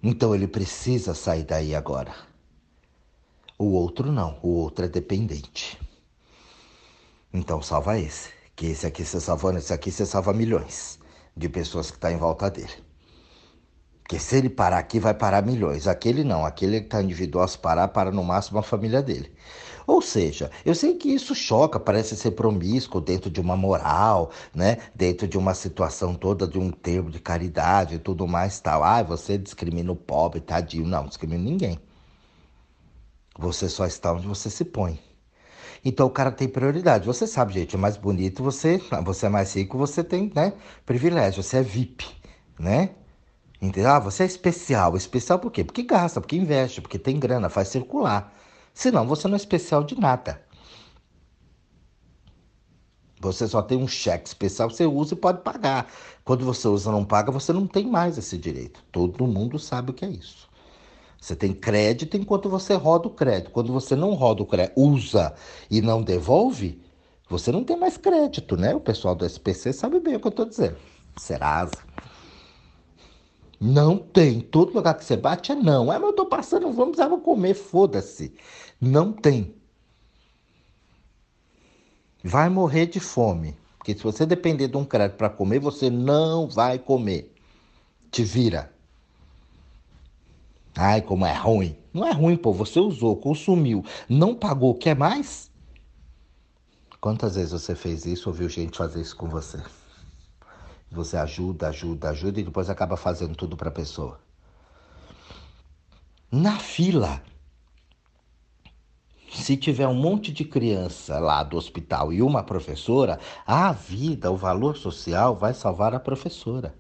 Então 0.02 0.34
ele 0.34 0.48
precisa 0.48 1.14
sair 1.14 1.44
daí 1.44 1.76
agora. 1.76 2.14
O 3.58 3.74
outro 3.74 4.12
não, 4.12 4.40
o 4.42 4.50
outro 4.50 4.86
é 4.86 4.88
dependente. 4.88 5.80
Então 7.32 7.62
salva 7.62 8.00
esse. 8.00 8.32
Que 8.56 8.68
esse 8.68 8.88
aqui 8.88 9.06
você 9.06 9.20
salvando, 9.20 9.60
esse 9.60 9.72
aqui 9.72 9.92
você 9.92 10.06
salva 10.06 10.34
milhões 10.34 11.00
de 11.38 11.48
pessoas 11.48 11.92
que 11.92 11.98
estão 11.98 12.10
tá 12.10 12.16
em 12.16 12.20
volta 12.20 12.50
dele. 12.50 12.74
Porque 14.02 14.18
se 14.18 14.38
ele 14.38 14.50
parar 14.50 14.80
aqui, 14.80 15.00
vai 15.00 15.14
parar 15.14 15.46
milhões. 15.46 15.88
Aquele 15.88 16.24
não, 16.24 16.44
aquele 16.44 16.80
que 16.80 16.88
está 16.88 17.02
individual, 17.02 17.48
se 17.48 17.60
parar, 17.60 17.90
para 17.90 18.12
no 18.12 18.24
máximo 18.24 18.58
a 18.58 18.64
família 18.64 19.04
dele. 19.04 19.32
Ou 19.90 20.04
seja, 20.04 20.52
eu 20.64 20.76
sei 20.76 20.94
que 20.94 21.10
isso 21.10 21.34
choca, 21.34 21.80
parece 21.80 22.16
ser 22.16 22.32
promíscuo 22.32 23.02
dentro 23.02 23.28
de 23.28 23.42
uma 23.42 23.58
moral, 23.58 24.30
né? 24.54 24.78
Dentro 24.94 25.28
de 25.28 25.36
uma 25.36 25.56
situação 25.56 26.14
toda 26.14 26.48
de 26.48 26.60
um 26.60 26.70
termo 26.70 27.10
de 27.10 27.20
caridade 27.20 27.96
e 27.96 28.00
tudo 28.00 28.28
mais 28.28 28.60
tal. 28.60 28.84
Ah, 28.84 29.02
você 29.02 29.36
discrimina 29.36 29.92
o 29.92 29.96
pobre, 29.96 30.42
tadinho. 30.42 30.86
Não, 30.86 31.08
discrimina 31.08 31.44
ninguém. 31.44 31.80
Você 33.36 33.68
só 33.68 33.88
está 33.88 34.14
onde 34.14 34.28
você 34.28 34.48
se 34.48 34.64
põe. 34.64 35.00
Então 35.84 36.06
o 36.06 36.12
cara 36.12 36.32
tem 36.32 36.48
prioridade. 36.48 37.08
Você 37.08 37.26
sabe, 37.26 37.54
gente, 37.54 37.76
é 37.76 37.80
mais 37.80 37.98
bonito, 37.98 38.44
você, 38.44 38.80
você 39.04 39.26
é 39.26 39.30
mais 39.30 39.56
rico, 39.56 39.76
você 39.76 40.04
tem, 40.04 40.32
né, 40.36 40.54
privilégio, 40.86 41.42
você 41.42 41.58
é 41.58 41.64
VIP, 41.64 42.06
né? 42.60 42.92
Entendeu? 43.60 43.90
Ah, 43.90 44.00
você 44.00 44.22
é 44.22 44.26
especial. 44.28 44.96
Especial 44.96 45.40
por 45.40 45.52
quê? 45.52 45.64
Porque 45.64 45.82
gasta, 45.82 46.22
porque 46.22 46.36
investe, 46.36 46.80
porque 46.80 47.00
tem 47.00 47.20
grana, 47.20 47.50
faz 47.50 47.70
circular. 47.70 48.39
Senão 48.74 49.08
você 49.08 49.28
não 49.28 49.36
é 49.36 49.38
especial 49.38 49.84
de 49.84 50.00
nada. 50.00 50.42
Você 53.22 53.48
só 53.48 53.62
tem 53.62 53.78
um 53.78 53.88
cheque 53.88 54.30
especial, 54.30 54.70
você 54.70 54.86
usa 54.86 55.14
e 55.14 55.18
pode 55.18 55.42
pagar. 55.42 55.92
Quando 56.24 56.46
você 56.46 56.68
usa 56.68 56.90
e 56.90 56.94
não 56.94 57.04
paga, 57.04 57.32
você 57.32 57.52
não 57.52 57.68
tem 57.68 57.86
mais 57.86 58.18
esse 58.18 58.38
direito. 58.38 58.82
Todo 58.92 59.28
mundo 59.28 59.60
sabe 59.60 59.92
o 59.92 59.94
que 59.94 60.06
é 60.06 60.10
isso. 60.10 60.50
Você 61.20 61.36
tem 61.36 61.54
crédito 61.54 62.16
enquanto 62.16 62.50
você 62.50 62.76
roda 62.76 63.08
o 63.08 63.12
crédito. 63.12 63.52
Quando 63.52 63.74
você 63.74 63.94
não 63.94 64.14
roda 64.14 64.42
o 64.42 64.46
crédito, 64.46 64.80
usa 64.80 65.34
e 65.70 65.82
não 65.82 66.02
devolve, 66.02 66.82
você 67.30 67.52
não 67.52 67.64
tem 67.64 67.78
mais 67.78 67.98
crédito, 67.98 68.56
né? 68.56 68.74
O 68.74 68.80
pessoal 68.80 69.14
do 69.14 69.26
SPC 69.26 69.74
sabe 69.74 70.00
bem 70.00 70.16
o 70.16 70.20
que 70.20 70.28
eu 70.28 70.30
estou 70.30 70.46
dizendo. 70.46 70.78
Serasa. 71.18 71.78
Não 73.60 73.98
tem. 73.98 74.40
Todo 74.40 74.74
lugar 74.74 74.96
que 74.96 75.04
você 75.04 75.18
bate 75.18 75.52
é 75.52 75.56
não. 75.56 75.92
É, 75.92 76.00
mas 76.00 76.10
eu 76.10 76.16
tô 76.16 76.26
passando, 76.26 76.72
vamos, 76.72 76.96
precisava 76.96 77.20
comer, 77.20 77.54
foda-se. 77.54 78.34
Não 78.80 79.12
tem. 79.12 79.54
Vai 82.24 82.50
morrer 82.50 82.86
de 82.86 83.00
fome. 83.00 83.58
Porque 83.78 83.94
se 83.96 84.04
você 84.04 84.26
depender 84.26 84.68
de 84.68 84.78
um 84.78 84.86
crédito 84.86 85.18
para 85.18 85.30
comer, 85.30 85.60
você 85.60 85.90
não 85.90 86.48
vai 86.48 86.80
comer. 86.80 87.34
Te 88.12 88.24
vira. 88.24 88.72
Ai, 90.76 91.02
como 91.02 91.26
é 91.26 91.34
ruim. 91.34 91.78
Não 91.94 92.06
é 92.08 92.12
ruim, 92.12 92.38
pô. 92.38 92.54
Você 92.54 92.80
usou, 92.80 93.18
consumiu, 93.18 93.84
não 94.08 94.36
pagou, 94.36 94.76
quer 94.76 94.96
mais? 94.96 95.50
Quantas 97.02 97.36
vezes 97.36 97.52
você 97.52 97.76
fez 97.76 98.06
isso, 98.06 98.30
ouviu 98.30 98.50
gente 98.50 98.78
fazer 98.78 99.02
isso 99.02 99.16
com 99.16 99.28
você? 99.28 99.58
Você 100.92 101.18
ajuda, 101.18 101.68
ajuda, 101.68 102.10
ajuda 102.10 102.40
e 102.40 102.44
depois 102.44 102.70
acaba 102.70 102.98
fazendo 102.98 103.36
tudo 103.36 103.56
para 103.56 103.70
a 103.70 103.72
pessoa. 103.72 104.20
Na 106.32 106.58
fila, 106.58 107.22
se 109.32 109.56
tiver 109.56 109.88
um 109.88 109.94
monte 109.94 110.32
de 110.32 110.44
criança 110.44 111.20
lá 111.20 111.44
do 111.44 111.58
hospital 111.58 112.12
e 112.12 112.22
uma 112.22 112.44
professora, 112.44 113.20
a 113.46 113.72
vida, 113.72 114.32
o 114.32 114.36
valor 114.36 114.78
social 114.78 115.36
vai 115.36 115.54
salvar 115.54 115.94
a 115.94 116.00
professora. 116.00 116.76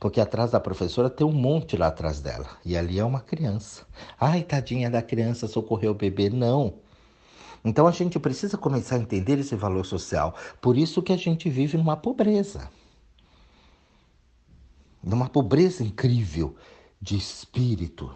Porque 0.00 0.20
atrás 0.20 0.50
da 0.50 0.60
professora 0.60 1.08
tem 1.08 1.26
um 1.26 1.32
monte 1.32 1.76
lá 1.76 1.86
atrás 1.86 2.20
dela. 2.20 2.46
E 2.64 2.76
ali 2.76 2.98
é 2.98 3.04
uma 3.04 3.20
criança. 3.20 3.86
Ai, 4.20 4.42
tadinha 4.42 4.90
da 4.90 5.00
criança, 5.00 5.46
socorreu 5.46 5.92
o 5.92 5.94
bebê. 5.94 6.28
Não. 6.28 6.74
Então 7.64 7.86
a 7.86 7.92
gente 7.92 8.18
precisa 8.18 8.58
começar 8.58 8.96
a 8.96 8.98
entender 8.98 9.38
esse 9.38 9.54
valor 9.54 9.86
social. 9.86 10.34
Por 10.60 10.76
isso 10.76 11.02
que 11.02 11.12
a 11.12 11.16
gente 11.16 11.48
vive 11.48 11.78
numa 11.78 11.96
pobreza. 11.96 12.68
Numa 15.04 15.28
pobreza 15.28 15.84
incrível 15.84 16.56
de 16.98 17.14
espírito. 17.14 18.10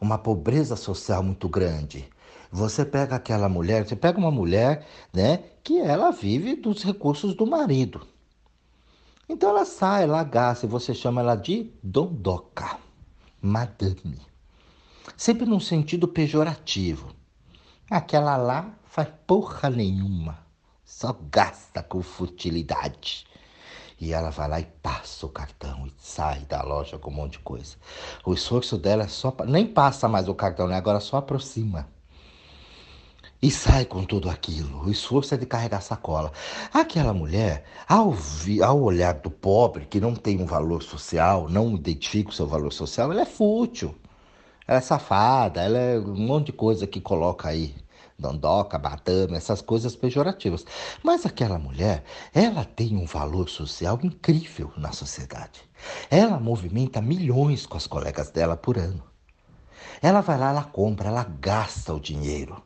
Uma 0.00 0.18
pobreza 0.18 0.74
social 0.74 1.22
muito 1.22 1.48
grande. 1.48 2.08
Você 2.50 2.84
pega 2.84 3.14
aquela 3.14 3.48
mulher, 3.48 3.86
você 3.86 3.94
pega 3.94 4.18
uma 4.18 4.32
mulher, 4.32 4.84
né, 5.12 5.44
que 5.62 5.78
ela 5.80 6.10
vive 6.10 6.56
dos 6.56 6.82
recursos 6.82 7.36
do 7.36 7.46
marido. 7.46 8.04
Então 9.28 9.50
ela 9.50 9.64
sai, 9.64 10.02
ela 10.02 10.24
gasta, 10.24 10.66
e 10.66 10.68
você 10.68 10.92
chama 10.92 11.20
ela 11.20 11.36
de 11.36 11.72
dondoca, 11.80 12.76
madame. 13.40 14.20
Sempre 15.16 15.46
num 15.46 15.60
sentido 15.60 16.08
pejorativo. 16.08 17.14
Aquela 17.88 18.36
lá 18.36 18.74
faz 18.86 19.08
porra 19.24 19.70
nenhuma, 19.70 20.38
só 20.84 21.16
gasta 21.30 21.80
com 21.80 22.02
futilidade. 22.02 23.24
E 24.00 24.12
ela 24.12 24.30
vai 24.30 24.48
lá 24.48 24.60
e 24.60 24.64
passa 24.82 25.26
o 25.26 25.28
cartão 25.28 25.86
e 25.86 25.92
sai 25.98 26.40
da 26.40 26.62
loja 26.62 26.98
com 26.98 27.10
um 27.10 27.14
monte 27.14 27.32
de 27.32 27.38
coisa. 27.40 27.76
O 28.24 28.34
esforço 28.34 28.76
dela 28.76 29.04
é 29.04 29.08
só. 29.08 29.34
Nem 29.46 29.66
passa 29.66 30.08
mais 30.08 30.28
o 30.28 30.34
cartão, 30.34 30.66
né? 30.66 30.76
Agora 30.76 31.00
só 31.00 31.18
aproxima 31.18 31.88
e 33.44 33.50
sai 33.50 33.84
com 33.84 34.02
tudo 34.04 34.30
aquilo. 34.30 34.86
O 34.86 34.90
esforço 34.90 35.34
é 35.34 35.36
de 35.36 35.44
carregar 35.44 35.82
sacola. 35.82 36.32
Aquela 36.72 37.12
mulher, 37.12 37.62
ao, 37.86 38.10
vi, 38.10 38.62
ao 38.62 38.80
olhar 38.80 39.12
do 39.12 39.30
pobre, 39.30 39.84
que 39.84 40.00
não 40.00 40.14
tem 40.14 40.40
um 40.40 40.46
valor 40.46 40.82
social, 40.82 41.46
não 41.50 41.74
identifica 41.74 42.30
o 42.30 42.32
seu 42.32 42.46
valor 42.46 42.72
social, 42.72 43.12
ela 43.12 43.20
é 43.20 43.26
fútil. 43.26 43.94
Ela 44.66 44.78
é 44.78 44.80
safada, 44.80 45.60
ela 45.60 45.76
é 45.76 45.98
um 45.98 46.16
monte 46.16 46.46
de 46.46 46.52
coisa 46.52 46.86
que 46.86 47.02
coloca 47.02 47.48
aí 47.48 47.74
dondoca, 48.18 48.78
batama, 48.78 49.36
essas 49.36 49.60
coisas 49.60 49.96
pejorativas. 49.96 50.64
Mas 51.02 51.26
aquela 51.26 51.58
mulher, 51.58 52.04
ela 52.32 52.64
tem 52.64 52.96
um 52.96 53.06
valor 53.06 53.48
social 53.48 53.98
incrível 54.02 54.72
na 54.76 54.92
sociedade. 54.92 55.62
Ela 56.10 56.38
movimenta 56.38 57.00
milhões 57.00 57.66
com 57.66 57.76
as 57.76 57.86
colegas 57.86 58.30
dela 58.30 58.56
por 58.56 58.78
ano. 58.78 59.02
Ela 60.00 60.20
vai 60.20 60.38
lá, 60.38 60.50
ela 60.50 60.64
compra, 60.64 61.08
ela 61.08 61.24
gasta 61.24 61.92
o 61.92 62.00
dinheiro. 62.00 62.62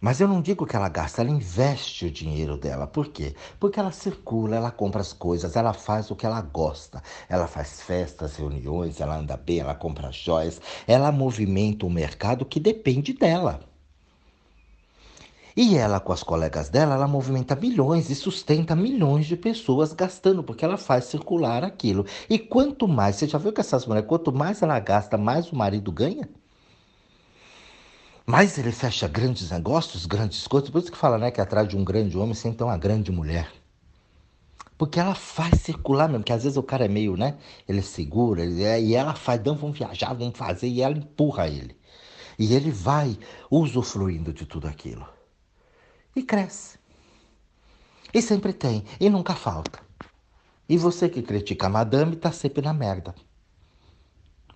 Mas 0.00 0.20
eu 0.20 0.28
não 0.28 0.42
digo 0.42 0.66
que 0.66 0.76
ela 0.76 0.90
gasta, 0.90 1.22
ela 1.22 1.30
investe 1.30 2.04
o 2.04 2.10
dinheiro 2.10 2.58
dela. 2.58 2.86
Por 2.86 3.08
quê? 3.08 3.34
Porque 3.58 3.80
ela 3.80 3.90
circula, 3.90 4.54
ela 4.54 4.70
compra 4.70 5.00
as 5.00 5.14
coisas, 5.14 5.56
ela 5.56 5.72
faz 5.72 6.10
o 6.10 6.16
que 6.16 6.26
ela 6.26 6.42
gosta. 6.42 7.02
Ela 7.26 7.46
faz 7.46 7.80
festas, 7.80 8.36
reuniões, 8.36 9.00
ela 9.00 9.16
anda 9.16 9.34
bem, 9.34 9.60
ela 9.60 9.74
compra 9.74 10.12
joias, 10.12 10.60
ela 10.86 11.10
movimenta 11.10 11.86
o 11.86 11.90
mercado 11.90 12.44
que 12.44 12.60
depende 12.60 13.14
dela. 13.14 13.60
E 15.56 15.76
ela, 15.76 16.00
com 16.00 16.12
as 16.12 16.22
colegas 16.22 16.68
dela, 16.68 16.94
ela 16.96 17.06
movimenta 17.06 17.54
milhões 17.54 18.10
e 18.10 18.14
sustenta 18.14 18.74
milhões 18.74 19.26
de 19.26 19.36
pessoas 19.36 19.92
gastando, 19.92 20.42
porque 20.42 20.64
ela 20.64 20.76
faz 20.76 21.04
circular 21.04 21.62
aquilo. 21.62 22.04
E 22.28 22.38
quanto 22.38 22.88
mais, 22.88 23.16
você 23.16 23.28
já 23.28 23.38
viu 23.38 23.52
que 23.52 23.60
essas 23.60 23.86
mulheres, 23.86 24.08
quanto 24.08 24.32
mais 24.32 24.62
ela 24.62 24.78
gasta, 24.80 25.16
mais 25.16 25.52
o 25.52 25.56
marido 25.56 25.92
ganha? 25.92 26.28
Mas 28.26 28.58
ele 28.58 28.72
fecha 28.72 29.06
grandes 29.06 29.50
negócios, 29.50 30.06
grandes 30.06 30.46
coisas. 30.46 30.70
Por 30.70 30.80
isso 30.80 30.90
que 30.90 30.98
fala, 30.98 31.18
né, 31.18 31.30
que 31.30 31.40
atrás 31.40 31.68
de 31.68 31.76
um 31.76 31.84
grande 31.84 32.18
homem 32.18 32.34
sempre 32.34 32.58
tem 32.58 32.66
uma 32.66 32.78
grande 32.78 33.12
mulher. 33.12 33.48
Porque 34.76 34.98
ela 34.98 35.14
faz 35.14 35.60
circular 35.60 36.08
mesmo, 36.08 36.24
que 36.24 36.32
às 36.32 36.42
vezes 36.42 36.56
o 36.58 36.62
cara 36.62 36.86
é 36.86 36.88
meio, 36.88 37.16
né? 37.16 37.36
Ele 37.68 37.80
segura, 37.80 38.42
ele 38.42 38.64
é, 38.64 38.80
e 38.80 38.94
ela 38.94 39.14
faz, 39.14 39.40
não, 39.44 39.54
vamos 39.54 39.78
viajar, 39.78 40.12
vamos 40.14 40.36
fazer, 40.36 40.66
e 40.66 40.82
ela 40.82 40.96
empurra 40.96 41.46
ele. 41.46 41.76
E 42.38 42.54
ele 42.54 42.72
vai 42.72 43.16
usufruindo 43.48 44.32
de 44.32 44.44
tudo 44.46 44.66
aquilo. 44.66 45.13
E 46.14 46.22
cresce. 46.22 46.78
E 48.12 48.22
sempre 48.22 48.52
tem, 48.52 48.84
e 49.00 49.10
nunca 49.10 49.34
falta. 49.34 49.80
E 50.68 50.78
você 50.78 51.08
que 51.08 51.22
critica 51.22 51.66
a 51.66 51.70
madame 51.70 52.14
está 52.14 52.30
sempre 52.30 52.62
na 52.62 52.72
merda. 52.72 53.14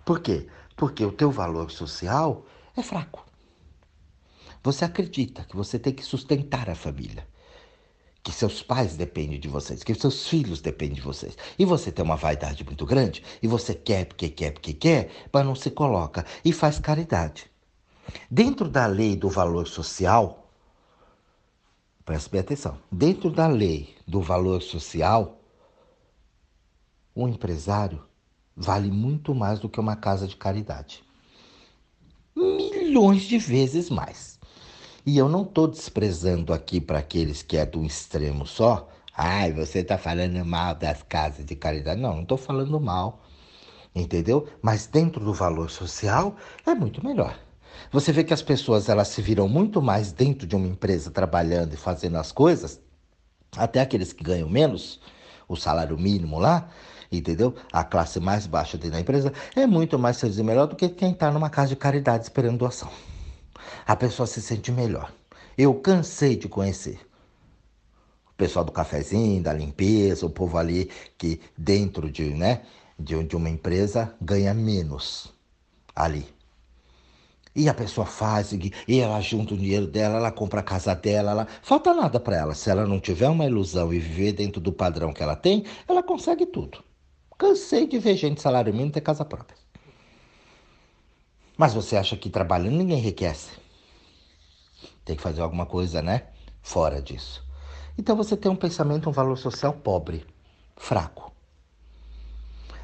Por 0.05 0.21
quê? 0.21 0.47
Porque 0.77 1.05
o 1.05 1.13
teu 1.13 1.31
valor 1.31 1.71
social 1.71 2.47
é 2.77 2.83
fraco. 2.83 3.27
Você 4.63 4.85
acredita 4.85 5.45
que 5.45 5.57
você 5.57 5.79
tem 5.79 5.93
que 5.93 6.05
sustentar 6.05 6.71
a 6.71 6.75
família, 6.75 7.27
que 8.23 8.33
seus 8.33 8.63
pais 8.63 8.97
dependem 8.97 9.39
de 9.39 9.49
vocês, 9.49 9.83
que 9.83 9.95
seus 9.95 10.29
filhos 10.29 10.61
dependem 10.61 10.97
de 10.97 11.03
vocês. 11.03 11.37
E 11.59 11.65
você 11.65 11.93
tem 11.93 12.05
uma 12.05 12.17
vaidade 12.17 12.65
muito 12.65 12.87
grande, 12.87 13.23
e 13.43 13.49
você 13.49 13.75
quer 13.75 14.07
porque 14.07 14.29
quer 14.29 14.53
porque 14.53 14.73
quer, 14.73 15.11
mas 15.33 15.45
não 15.45 15.55
se 15.55 15.71
coloca 15.71 16.25
e 16.45 16.53
faz 16.53 16.79
caridade. 16.79 17.51
Dentro 18.31 18.69
da 18.69 18.87
lei 18.87 19.17
do 19.17 19.29
valor 19.29 19.67
social, 19.69 20.48
preste 22.09 22.31
bem 22.31 22.41
atenção, 22.41 22.79
dentro 22.91 23.31
da 23.31 23.47
lei 23.47 23.95
do 24.07 24.23
valor 24.23 24.63
social, 24.63 25.43
um 27.15 27.29
empresário 27.29 28.03
vale 28.57 28.91
muito 28.91 29.35
mais 29.35 29.61
do 29.61 29.69
que 29.69 29.79
uma 29.79 29.95
casa 29.95 30.27
de 30.27 30.35
caridade. 30.35 31.05
Milhões 32.35 33.25
de 33.25 33.37
vezes 33.37 33.91
mais. 33.91 34.41
E 35.05 35.19
eu 35.19 35.29
não 35.29 35.43
estou 35.43 35.69
desprezando 35.69 36.55
aqui 36.55 36.81
para 36.81 36.99
aqueles 36.99 37.43
que 37.43 37.59
é 37.59 37.67
do 37.67 37.85
extremo 37.85 38.47
só. 38.47 38.89
Ai, 39.15 39.53
você 39.53 39.81
está 39.81 39.99
falando 39.99 40.43
mal 40.47 40.75
das 40.75 41.03
casas 41.03 41.45
de 41.45 41.57
caridade. 41.57 42.01
Não, 42.01 42.15
não 42.15 42.23
estou 42.23 42.39
falando 42.39 42.81
mal. 42.81 43.23
Entendeu? 43.95 44.49
Mas 44.63 44.87
dentro 44.87 45.23
do 45.23 45.35
valor 45.35 45.69
social 45.69 46.35
é 46.65 46.75
muito 46.75 47.05
melhor. 47.05 47.39
Você 47.91 48.13
vê 48.13 48.25
que 48.25 48.35
as 48.35 48.43
pessoas 48.43 48.89
elas 48.89 49.09
se 49.09 49.23
viram 49.23 49.49
muito 49.49 49.81
mais 49.81 50.13
dentro 50.13 50.47
de 50.47 50.57
uma 50.57 50.67
empresa 50.67 51.11
trabalhando 51.11 51.75
e 51.75 51.77
fazendo 51.77 52.17
as 52.17 52.33
coisas, 52.33 52.81
até 53.57 53.81
aqueles 53.81 54.13
que 54.13 54.23
ganham 54.23 54.49
menos, 54.49 55.01
o 55.49 55.57
salário 55.57 55.97
mínimo 55.97 56.39
lá, 56.39 56.69
entendeu? 57.11 57.55
A 57.73 57.83
classe 57.83 58.21
mais 58.21 58.47
baixa 58.47 58.77
dentro 58.77 58.93
da 58.93 59.01
empresa 59.01 59.33
é 59.57 59.67
muito 59.67 59.99
mais 59.99 60.23
e 60.23 60.43
melhor 60.43 60.67
do 60.67 60.77
que 60.77 60.89
quem 60.89 61.13
está 61.13 61.31
numa 61.31 61.49
casa 61.49 61.69
de 61.71 61.77
caridade 61.77 62.25
esperando 62.25 62.59
doação 62.59 62.91
a 63.87 63.97
pessoa 63.97 64.27
se 64.27 64.41
sente 64.43 64.71
melhor. 64.71 65.13
Eu 65.57 65.75
cansei 65.75 66.37
de 66.37 66.49
conhecer 66.49 67.01
o 68.31 68.35
pessoal 68.37 68.65
do 68.65 68.71
cafezinho, 68.71 69.43
da 69.43 69.53
limpeza, 69.53 70.27
o 70.27 70.31
povo 70.31 70.59
ali 70.59 70.91
que 71.17 71.41
dentro 71.57 72.11
de, 72.11 72.35
né, 72.35 72.63
de, 72.99 73.25
de 73.25 73.35
uma 73.35 73.49
empresa 73.49 74.15
ganha 74.21 74.55
menos 74.55 75.33
ali. 75.97 76.29
E 77.55 77.69
a 77.69 77.75
pessoa 77.75 78.07
faz, 78.07 78.53
e 78.53 79.01
ela 79.01 79.21
junta 79.21 79.55
o 79.55 79.57
dinheiro 79.57 79.87
dela, 79.87 80.17
ela 80.17 80.31
compra 80.31 80.61
a 80.61 80.63
casa 80.63 80.95
dela, 80.95 81.31
ela... 81.33 81.49
falta 81.63 81.93
nada 81.93 82.21
para 82.21 82.37
ela. 82.37 82.55
Se 82.55 82.71
ela 82.71 82.87
não 82.87 83.01
tiver 83.01 83.29
uma 83.29 83.47
ilusão 83.47 83.93
e 83.93 83.99
viver 83.99 84.33
dentro 84.33 84.61
do 84.61 84.73
padrão 84.73 85.13
que 85.13 85.23
ela 85.23 85.35
tem, 85.35 85.65
ela 85.89 86.03
consegue 86.03 86.47
tudo. 86.47 86.83
Cansei 87.37 87.87
de 87.87 87.99
ver 87.99 88.17
gente 88.17 88.41
salário 88.41 88.73
mínimo 88.73 88.93
ter 88.93 89.01
casa 89.01 89.25
própria. 89.25 89.57
Mas 91.57 91.75
você 91.75 91.97
acha 91.97 92.17
que 92.17 92.31
trabalhando 92.31 92.77
ninguém 92.77 92.99
enriquece? 92.99 93.51
Tem 95.05 95.17
que 95.17 95.23
fazer 95.23 95.41
alguma 95.41 95.67
coisa, 95.67 96.03
né? 96.03 96.29
Fora 96.63 97.01
disso. 97.03 97.45
Então 97.97 98.15
você 98.15 98.37
tem 98.37 98.51
um 98.51 98.57
pensamento, 98.57 99.09
um 99.09 99.13
valor 99.13 99.37
social 99.37 99.73
pobre, 99.73 100.25
fraco. 100.77 101.33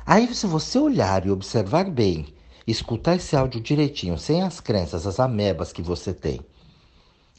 Aí, 0.07 0.33
se 0.35 0.47
você 0.47 0.79
olhar 0.79 1.25
e 1.25 1.31
observar 1.31 1.89
bem, 1.89 2.35
escutar 2.67 3.17
esse 3.17 3.37
áudio 3.37 3.61
direitinho, 3.61 4.19
sem 4.19 4.43
as 4.43 4.61
crenças, 4.61 5.07
as 5.07 5.21
amebas 5.21 5.73
que 5.73 5.83
você 5.83 6.15
tem, 6.15 6.41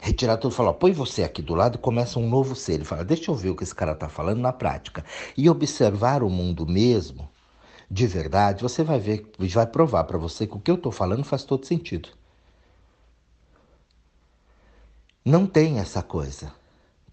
retirar 0.00 0.36
tudo 0.36 0.54
falar, 0.54 0.74
põe 0.74 0.92
você 0.92 1.24
aqui 1.24 1.42
do 1.42 1.54
lado 1.54 1.76
e 1.76 1.78
começa 1.78 2.18
um 2.18 2.28
novo 2.28 2.54
ser. 2.54 2.74
Ele 2.74 2.84
fala, 2.84 3.04
deixa 3.04 3.30
eu 3.30 3.34
ver 3.34 3.50
o 3.50 3.56
que 3.56 3.64
esse 3.64 3.74
cara 3.74 3.92
está 3.92 4.08
falando 4.08 4.40
na 4.40 4.52
prática. 4.52 5.04
E 5.36 5.48
observar 5.50 6.22
o 6.22 6.30
mundo 6.30 6.66
mesmo, 6.66 7.28
de 7.90 8.06
verdade, 8.06 8.62
você 8.62 8.82
vai 8.84 8.98
ver, 8.98 9.30
vai 9.38 9.66
provar 9.66 10.04
para 10.04 10.18
você 10.18 10.46
que 10.46 10.56
o 10.56 10.60
que 10.60 10.70
eu 10.70 10.76
estou 10.76 10.92
falando 10.92 11.24
faz 11.24 11.44
todo 11.44 11.66
sentido. 11.66 12.08
Não 15.24 15.46
tem 15.46 15.78
essa 15.78 16.02
coisa. 16.02 16.52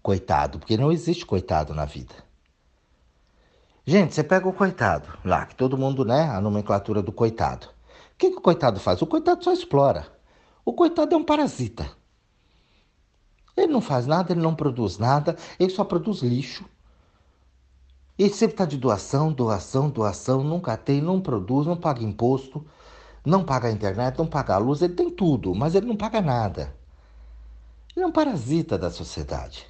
Coitado, 0.00 0.58
porque 0.58 0.76
não 0.76 0.92
existe 0.92 1.24
coitado 1.24 1.74
na 1.74 1.84
vida. 1.84 2.14
Gente, 3.86 4.14
você 4.14 4.22
pega 4.22 4.48
o 4.48 4.52
coitado 4.52 5.18
lá, 5.24 5.46
que 5.46 5.54
todo 5.54 5.76
mundo, 5.76 6.04
né? 6.04 6.28
A 6.28 6.40
nomenclatura 6.40 7.02
do 7.02 7.10
coitado. 7.10 7.73
O 8.14 8.16
que, 8.16 8.30
que 8.30 8.38
o 8.38 8.40
coitado 8.40 8.78
faz? 8.80 9.02
O 9.02 9.06
coitado 9.06 9.42
só 9.42 9.52
explora. 9.52 10.06
O 10.64 10.72
coitado 10.72 11.14
é 11.14 11.18
um 11.18 11.24
parasita. 11.24 11.90
Ele 13.56 13.72
não 13.72 13.80
faz 13.80 14.06
nada, 14.06 14.32
ele 14.32 14.40
não 14.40 14.54
produz 14.54 14.98
nada, 14.98 15.36
ele 15.58 15.70
só 15.70 15.84
produz 15.84 16.22
lixo. 16.22 16.64
Ele 18.18 18.32
sempre 18.32 18.54
está 18.54 18.64
de 18.64 18.76
doação, 18.76 19.32
doação, 19.32 19.90
doação, 19.90 20.44
nunca 20.44 20.76
tem, 20.76 21.00
não 21.02 21.20
produz, 21.20 21.66
não 21.66 21.76
paga 21.76 22.02
imposto, 22.02 22.64
não 23.24 23.44
paga 23.44 23.68
a 23.68 23.72
internet, 23.72 24.16
não 24.18 24.26
paga 24.26 24.54
a 24.54 24.58
luz, 24.58 24.82
ele 24.82 24.94
tem 24.94 25.10
tudo, 25.10 25.54
mas 25.54 25.74
ele 25.74 25.86
não 25.86 25.96
paga 25.96 26.20
nada. 26.20 26.74
Ele 27.94 28.04
é 28.04 28.06
um 28.06 28.12
parasita 28.12 28.78
da 28.78 28.90
sociedade. 28.90 29.66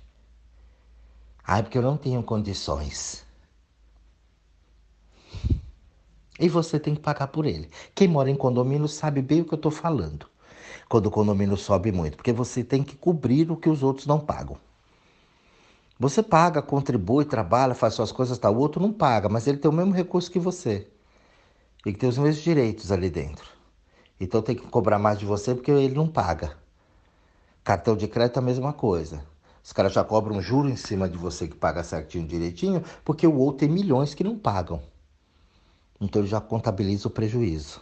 Ai, 1.47 1.63
porque 1.63 1.79
eu 1.79 1.83
não 1.83 1.97
tenho 1.97 2.23
condições. 2.23 3.24
E 6.39 6.49
você 6.49 6.81
tem 6.81 6.95
que 6.95 7.01
pagar 7.01 7.29
por 7.29 7.47
ele. 7.47 7.71
Quem 7.95 8.09
mora 8.09 8.31
em 8.31 8.35
condomínio 8.35 8.89
sabe 8.89 9.23
bem 9.23 9.43
o 9.43 9.45
que 9.45 9.55
eu 9.55 9.57
estou 9.57 9.71
falando. 9.71 10.27
Quando 10.89 11.07
o 11.07 11.11
condomínio 11.11 11.57
sobe 11.57 11.93
muito, 11.93 12.17
porque 12.17 12.33
você 12.33 12.65
tem 12.65 12.83
que 12.83 12.97
cobrir 12.97 13.51
o 13.51 13.57
que 13.57 13.69
os 13.69 13.83
outros 13.83 14.07
não 14.07 14.19
pagam. 14.19 14.57
Você 15.99 16.23
paga, 16.23 16.61
contribui, 16.61 17.25
trabalha, 17.25 17.75
faz 17.75 17.95
suas 17.95 18.11
coisas, 18.11 18.37
tá? 18.37 18.51
O 18.51 18.59
outro 18.59 18.83
não 18.83 18.93
paga, 18.93 19.29
mas 19.29 19.47
ele 19.47 19.59
tem 19.59 19.71
o 19.71 19.75
mesmo 19.75 19.93
recurso 19.93 20.31
que 20.31 20.41
você. 20.41 20.89
Ele 21.87 21.97
tem 21.97 22.09
os 22.09 22.19
mesmos 22.19 22.43
direitos 22.43 22.91
ali 22.91 23.09
dentro. 23.09 23.49
Então 24.19 24.43
tem 24.43 24.57
que 24.57 24.67
cobrar 24.67 24.99
mais 24.99 25.19
de 25.19 25.25
você 25.25 25.55
porque 25.55 25.71
ele 25.71 25.95
não 25.95 26.09
paga. 26.09 26.57
Cartão 27.63 27.97
de 27.97 28.09
crédito 28.09 28.37
é 28.37 28.41
a 28.41 28.45
mesma 28.45 28.73
coisa. 28.73 29.25
Os 29.63 29.73
caras 29.73 29.93
já 29.93 30.05
cobram 30.05 30.43
juro 30.43 30.69
em 30.69 30.77
cima 30.77 31.09
de 31.09 31.17
você 31.17 31.49
que 31.49 31.57
paga 31.57 31.83
certinho, 31.83 32.27
direitinho, 32.27 32.83
porque 33.05 33.27
o 33.27 33.37
outro 33.37 33.61
tem 33.61 33.69
milhões 33.69 34.15
que 34.15 34.25
não 34.25 34.39
pagam. 34.39 34.83
Então 36.01 36.23
ele 36.23 36.29
já 36.29 36.41
contabiliza 36.41 37.09
o 37.09 37.11
prejuízo. 37.11 37.81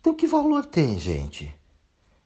Então 0.00 0.14
que 0.14 0.26
valor 0.26 0.64
tem, 0.64 0.98
gente? 0.98 1.54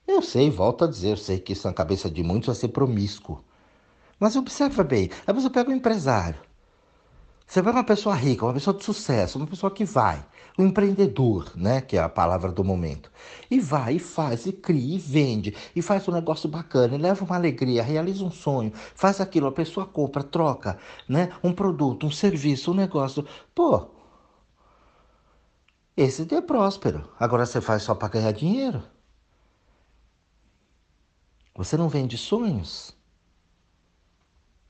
Eu 0.07 0.21
sei, 0.23 0.51
volto 0.51 0.85
a 0.85 0.89
dizer, 0.89 1.11
eu 1.11 1.17
sei 1.17 1.39
que 1.39 1.53
isso 1.53 1.67
na 1.67 1.73
cabeça 1.73 2.11
de 2.11 2.23
muitos 2.23 2.49
vai 2.49 2.57
ser 2.57 2.69
promíscuo. 2.69 3.45
Mas 4.19 4.37
observa 4.37 4.83
bem, 4.85 5.09
aí 5.27 5.33
você 5.33 5.49
pega 5.49 5.71
um 5.71 5.75
empresário. 5.75 6.41
Você 7.47 7.63
vai 7.63 7.73
uma 7.73 7.83
pessoa 7.83 8.15
rica, 8.15 8.45
uma 8.45 8.53
pessoa 8.53 8.77
de 8.77 8.85
sucesso, 8.85 9.39
uma 9.39 9.47
pessoa 9.47 9.73
que 9.73 9.85
vai, 9.85 10.25
um 10.57 10.67
empreendedor, 10.67 11.51
né, 11.57 11.81
que 11.81 11.97
é 11.97 12.01
a 12.01 12.09
palavra 12.09 12.53
do 12.53 12.63
momento, 12.63 13.11
e 13.51 13.59
vai, 13.59 13.95
e 13.95 13.99
faz, 13.99 14.47
e 14.47 14.53
cria, 14.53 14.95
e 14.95 14.99
vende, 14.99 15.57
e 15.75 15.83
faz 15.83 16.07
um 16.07 16.13
negócio 16.13 16.49
bacana, 16.49 16.95
e 16.95 16.99
leva 16.99 17.25
uma 17.25 17.35
alegria, 17.35 17.83
realiza 17.83 18.25
um 18.25 18.31
sonho, 18.31 18.73
faz 18.95 19.21
aquilo, 19.21 19.49
a 19.49 19.53
pessoa 19.53 19.85
compra, 19.85 20.23
troca, 20.23 20.79
né, 21.09 21.31
um 21.43 21.53
produto, 21.53 22.07
um 22.07 22.11
serviço, 22.11 22.71
um 22.71 22.75
negócio. 22.75 23.27
Pô, 23.53 23.89
esse 25.97 26.27
é 26.35 26.41
próspero. 26.41 27.11
Agora 27.19 27.45
você 27.47 27.61
faz 27.61 27.83
só 27.83 27.95
para 27.95 28.09
ganhar 28.09 28.33
dinheiro. 28.33 28.83
Você 31.55 31.77
não 31.77 31.89
vende 31.89 32.17
sonhos? 32.17 32.97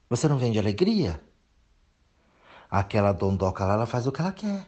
Você 0.09 0.27
não 0.27 0.39
vende 0.39 0.59
alegria? 0.59 1.21
Aquela 2.69 3.13
dondoca 3.13 3.65
lá, 3.65 3.75
ela 3.75 3.87
faz 3.87 4.07
o 4.07 4.13
que 4.13 4.21
ela 4.21 4.33
quer. 4.33 4.67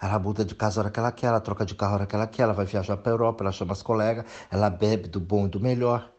Ela 0.00 0.18
muda 0.18 0.44
de 0.44 0.54
casa 0.54 0.80
a 0.80 0.84
hora 0.84 0.90
que 0.90 0.98
ela 0.98 1.12
quer, 1.12 1.26
ela 1.26 1.40
troca 1.40 1.64
de 1.64 1.74
carro 1.74 1.92
a 1.92 1.94
hora 1.96 2.06
que 2.06 2.14
ela 2.14 2.26
quer, 2.26 2.42
ela 2.42 2.52
vai 2.52 2.64
viajar 2.64 2.96
para 2.96 3.12
Europa, 3.12 3.42
ela 3.44 3.52
chama 3.52 3.72
as 3.72 3.82
colegas, 3.82 4.24
ela 4.50 4.70
bebe 4.70 5.08
do 5.08 5.20
bom 5.20 5.46
e 5.46 5.48
do 5.48 5.60
melhor. 5.60 6.10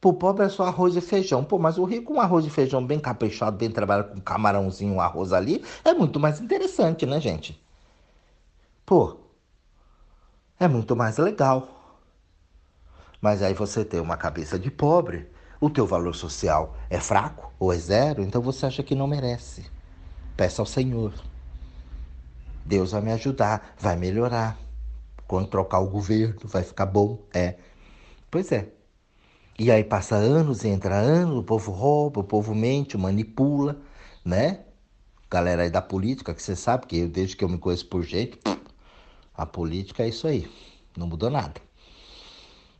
Pro 0.00 0.14
pobre 0.14 0.44
é 0.44 0.48
só 0.48 0.64
arroz 0.64 0.96
e 0.96 1.00
feijão. 1.00 1.44
Pô, 1.44 1.58
mas 1.58 1.78
o 1.78 1.84
rico, 1.84 2.12
um 2.12 2.20
arroz 2.20 2.46
e 2.46 2.50
feijão 2.50 2.84
bem 2.84 2.98
caprichado, 3.00 3.56
bem 3.56 3.70
trabalhado, 3.70 4.14
com 4.14 4.20
camarãozinho, 4.20 4.94
um 4.94 5.00
arroz 5.00 5.32
ali, 5.32 5.64
é 5.84 5.94
muito 5.94 6.20
mais 6.20 6.40
interessante, 6.40 7.06
né, 7.06 7.20
gente? 7.20 7.58
Pô, 8.86 9.16
é 10.60 10.68
muito 10.68 10.94
mais 10.94 11.18
legal. 11.18 12.00
Mas 13.20 13.42
aí 13.42 13.52
você 13.52 13.84
tem 13.84 13.98
uma 13.98 14.16
cabeça 14.16 14.56
de 14.56 14.70
pobre, 14.70 15.28
o 15.60 15.68
teu 15.68 15.84
valor 15.84 16.14
social 16.14 16.76
é 16.88 17.00
fraco 17.00 17.52
ou 17.58 17.72
é 17.72 17.78
zero, 17.78 18.22
então 18.22 18.40
você 18.40 18.64
acha 18.64 18.84
que 18.84 18.94
não 18.94 19.08
merece. 19.08 19.66
Peça 20.36 20.62
ao 20.62 20.66
Senhor. 20.66 21.12
Deus 22.64 22.92
vai 22.92 23.00
me 23.00 23.10
ajudar, 23.10 23.74
vai 23.76 23.96
melhorar. 23.96 24.56
Quando 25.26 25.48
trocar 25.48 25.80
o 25.80 25.90
governo, 25.90 26.38
vai 26.44 26.62
ficar 26.62 26.86
bom. 26.86 27.18
É. 27.34 27.56
Pois 28.30 28.52
é. 28.52 28.68
E 29.58 29.70
aí 29.72 29.82
passa 29.82 30.14
anos, 30.14 30.64
entra 30.64 30.94
anos, 30.96 31.38
o 31.38 31.42
povo 31.42 31.72
rouba, 31.72 32.20
o 32.20 32.24
povo 32.24 32.54
mente, 32.54 32.96
manipula, 32.96 33.80
né? 34.24 34.60
Galera 35.30 35.62
aí 35.62 35.70
da 35.70 35.82
política, 35.82 36.34
que 36.34 36.42
você 36.42 36.54
sabe 36.54 36.86
que 36.86 36.98
eu, 36.98 37.08
desde 37.08 37.36
que 37.36 37.42
eu 37.42 37.48
me 37.48 37.58
conheço 37.58 37.88
por 37.88 38.02
jeito, 38.02 38.38
a 39.36 39.44
política 39.44 40.02
é 40.02 40.08
isso 40.08 40.26
aí. 40.26 40.50
Não 40.96 41.06
mudou 41.06 41.28
nada. 41.30 41.60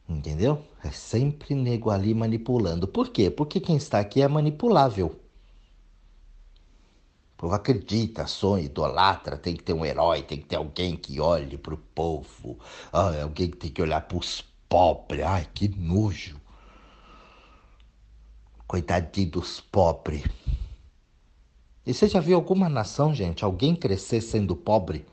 Entendeu? 0.08 0.64
É 0.84 0.90
sempre 0.90 1.54
nego 1.54 1.90
ali 1.90 2.14
manipulando. 2.14 2.86
Por 2.86 3.10
quê? 3.10 3.30
Porque 3.30 3.60
quem 3.60 3.76
está 3.76 3.98
aqui 3.98 4.22
é 4.22 4.28
manipulável. 4.28 5.20
O 7.34 7.36
povo 7.36 7.54
acredita, 7.54 8.26
sonha, 8.26 8.64
idolatra, 8.64 9.36
tem 9.36 9.54
que 9.54 9.62
ter 9.62 9.74
um 9.74 9.84
herói, 9.84 10.22
tem 10.22 10.38
que 10.38 10.46
ter 10.46 10.56
alguém 10.56 10.96
que 10.96 11.20
olhe 11.20 11.58
para 11.58 11.74
o 11.74 11.76
povo, 11.76 12.58
ah, 12.90 13.22
alguém 13.22 13.50
que 13.50 13.58
tem 13.58 13.70
que 13.70 13.82
olhar 13.82 14.00
para 14.00 14.16
os 14.16 14.42
pobres. 14.68 15.22
Ai, 15.22 15.46
que 15.52 15.68
nojo. 15.68 16.40
Coitadinho 18.66 19.32
dos 19.32 19.60
pobres. 19.60 20.24
E 21.84 21.92
você 21.92 22.08
já 22.08 22.20
viu 22.20 22.36
alguma 22.36 22.68
nação, 22.68 23.14
gente, 23.14 23.44
alguém 23.44 23.76
crescer 23.76 24.20
sendo 24.20 24.56
pobre? 24.56 25.04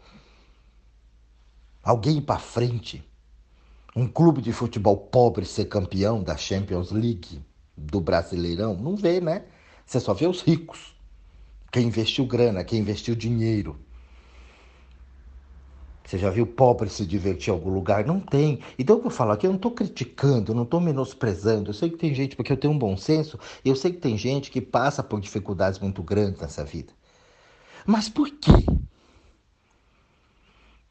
Alguém 1.83 2.19
ir 2.19 2.21
para 2.21 2.39
frente? 2.39 3.03
Um 3.93 4.07
clube 4.07 4.41
de 4.41 4.53
futebol 4.53 4.95
pobre 4.95 5.45
ser 5.45 5.65
campeão 5.65 6.23
da 6.23 6.37
Champions 6.37 6.91
League, 6.91 7.41
do 7.75 7.99
Brasileirão? 7.99 8.73
Não 8.75 8.95
vê, 8.95 9.19
né? 9.19 9.43
Você 9.85 9.99
só 9.99 10.13
vê 10.13 10.25
os 10.25 10.41
ricos. 10.41 10.95
Quem 11.69 11.87
investiu 11.87 12.25
grana, 12.25 12.63
quem 12.63 12.79
investiu 12.79 13.15
dinheiro. 13.15 13.77
Você 16.05 16.17
já 16.17 16.29
viu 16.29 16.47
pobre 16.47 16.89
se 16.89 17.05
divertir 17.05 17.49
em 17.49 17.53
algum 17.53 17.69
lugar? 17.69 18.05
Não 18.05 18.19
tem. 18.19 18.59
Então 18.79 18.97
o 18.97 19.01
que 19.01 19.07
eu 19.07 19.11
falo 19.11 19.31
aqui, 19.31 19.45
eu 19.45 19.51
não 19.51 19.57
estou 19.57 19.71
criticando, 19.71 20.53
não 20.53 20.63
estou 20.63 20.79
menosprezando. 20.79 21.69
Eu 21.69 21.73
sei 21.73 21.89
que 21.89 21.97
tem 21.97 22.13
gente, 22.13 22.35
porque 22.35 22.51
eu 22.51 22.57
tenho 22.57 22.73
um 22.73 22.79
bom 22.79 22.95
senso, 22.95 23.37
eu 23.65 23.75
sei 23.75 23.91
que 23.91 23.99
tem 23.99 24.17
gente 24.17 24.51
que 24.51 24.61
passa 24.61 25.03
por 25.03 25.19
dificuldades 25.19 25.79
muito 25.79 26.01
grandes 26.01 26.39
nessa 26.39 26.63
vida. 26.63 26.93
Mas 27.85 28.07
por 28.07 28.29
quê? 28.29 28.65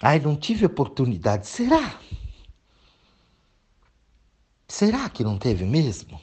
Ai, 0.03 0.19
não 0.19 0.35
tive 0.35 0.67
oportunidade. 0.67 1.47
Será? 1.47 2.01
Será 4.67 5.09
que 5.09 5.23
não 5.23 5.38
teve 5.38 5.65
mesmo? 5.65 6.21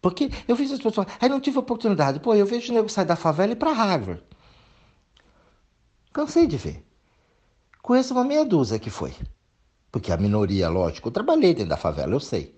Porque 0.00 0.30
eu 0.48 0.56
vejo 0.56 0.72
as 0.72 0.80
pessoas, 0.80 1.06
ai, 1.20 1.28
não 1.28 1.40
tive 1.40 1.58
oportunidade. 1.58 2.18
Pô, 2.20 2.34
eu 2.34 2.46
vejo 2.46 2.72
o 2.72 2.74
nego 2.74 2.88
sair 2.88 3.04
da 3.04 3.14
favela 3.14 3.52
e 3.52 3.56
para 3.56 3.72
Harvard. 3.72 4.22
Cansei 6.12 6.46
de 6.46 6.56
ver. 6.56 6.82
Conheço 7.82 8.14
uma 8.14 8.24
meia 8.24 8.44
dúzia 8.44 8.78
que 8.78 8.88
foi. 8.88 9.14
Porque 9.92 10.10
a 10.10 10.16
minoria, 10.16 10.68
lógico, 10.70 11.08
eu 11.08 11.12
trabalhei 11.12 11.52
dentro 11.52 11.68
da 11.68 11.76
favela, 11.76 12.14
eu 12.14 12.20
sei 12.20 12.54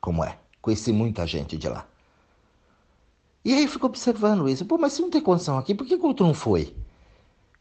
como 0.00 0.24
é. 0.24 0.38
Conheci 0.60 0.92
muita 0.92 1.26
gente 1.26 1.56
de 1.56 1.68
lá. 1.68 1.86
E 3.44 3.54
aí 3.54 3.62
eu 3.62 3.68
fico 3.68 3.86
observando 3.86 4.48
isso. 4.48 4.64
Pô, 4.64 4.76
mas 4.76 4.92
se 4.92 5.02
não 5.02 5.10
tem 5.10 5.20
condição 5.20 5.56
aqui, 5.56 5.74
por 5.74 5.86
que 5.86 5.94
o 5.94 6.04
outro 6.04 6.26
não 6.26 6.34
foi? 6.34 6.74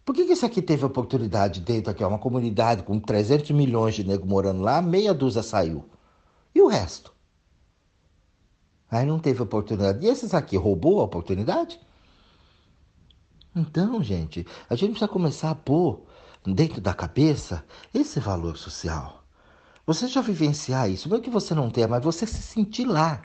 Por 0.09 0.15
que, 0.15 0.25
que 0.25 0.31
esse 0.31 0.43
aqui 0.43 0.59
teve 0.59 0.83
oportunidade 0.83 1.61
dentro 1.61 1.91
aqui? 1.91 2.03
Uma 2.03 2.17
comunidade 2.17 2.81
com 2.81 2.99
300 2.99 3.51
milhões 3.51 3.93
de 3.93 4.03
negros 4.03 4.27
morando 4.27 4.59
lá, 4.59 4.81
meia 4.81 5.13
dúzia 5.13 5.43
saiu. 5.43 5.87
E 6.55 6.59
o 6.59 6.67
resto? 6.67 7.13
Aí 8.89 9.05
não 9.05 9.19
teve 9.19 9.43
oportunidade. 9.43 10.03
E 10.03 10.09
esses 10.09 10.33
aqui 10.33 10.57
roubou 10.57 10.99
a 10.99 11.03
oportunidade? 11.03 11.79
Então, 13.55 14.01
gente, 14.01 14.47
a 14.67 14.73
gente 14.73 14.93
precisa 14.93 15.07
começar 15.07 15.51
a 15.51 15.55
pôr 15.55 16.01
dentro 16.43 16.81
da 16.81 16.95
cabeça 16.95 17.63
esse 17.93 18.19
valor 18.19 18.57
social. 18.57 19.23
Você 19.85 20.07
já 20.07 20.21
vivenciar 20.21 20.89
isso, 20.89 21.07
não 21.07 21.17
é 21.17 21.21
que 21.21 21.29
você 21.29 21.53
não 21.53 21.69
tenha, 21.69 21.87
mas 21.87 22.03
você 22.03 22.25
se 22.25 22.41
sentir 22.41 22.85
lá. 22.85 23.21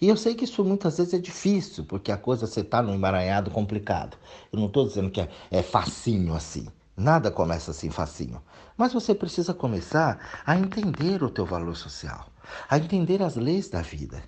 E 0.00 0.08
eu 0.08 0.16
sei 0.16 0.34
que 0.34 0.44
isso 0.44 0.64
muitas 0.64 0.98
vezes 0.98 1.14
é 1.14 1.18
difícil, 1.18 1.84
porque 1.84 2.10
a 2.10 2.16
coisa 2.16 2.46
você 2.46 2.60
está 2.60 2.82
num 2.82 2.94
emaranhado 2.94 3.50
complicado. 3.50 4.16
Eu 4.52 4.58
não 4.58 4.66
estou 4.66 4.86
dizendo 4.86 5.10
que 5.10 5.20
é, 5.20 5.28
é 5.50 5.62
facinho 5.62 6.34
assim. 6.34 6.66
Nada 6.96 7.30
começa 7.30 7.70
assim 7.70 7.90
facinho. 7.90 8.40
Mas 8.76 8.92
você 8.92 9.14
precisa 9.14 9.52
começar 9.54 10.42
a 10.46 10.56
entender 10.56 11.22
o 11.22 11.30
teu 11.30 11.44
valor 11.44 11.76
social, 11.76 12.26
a 12.68 12.78
entender 12.78 13.22
as 13.22 13.36
leis 13.36 13.68
da 13.68 13.82
vida. 13.82 14.22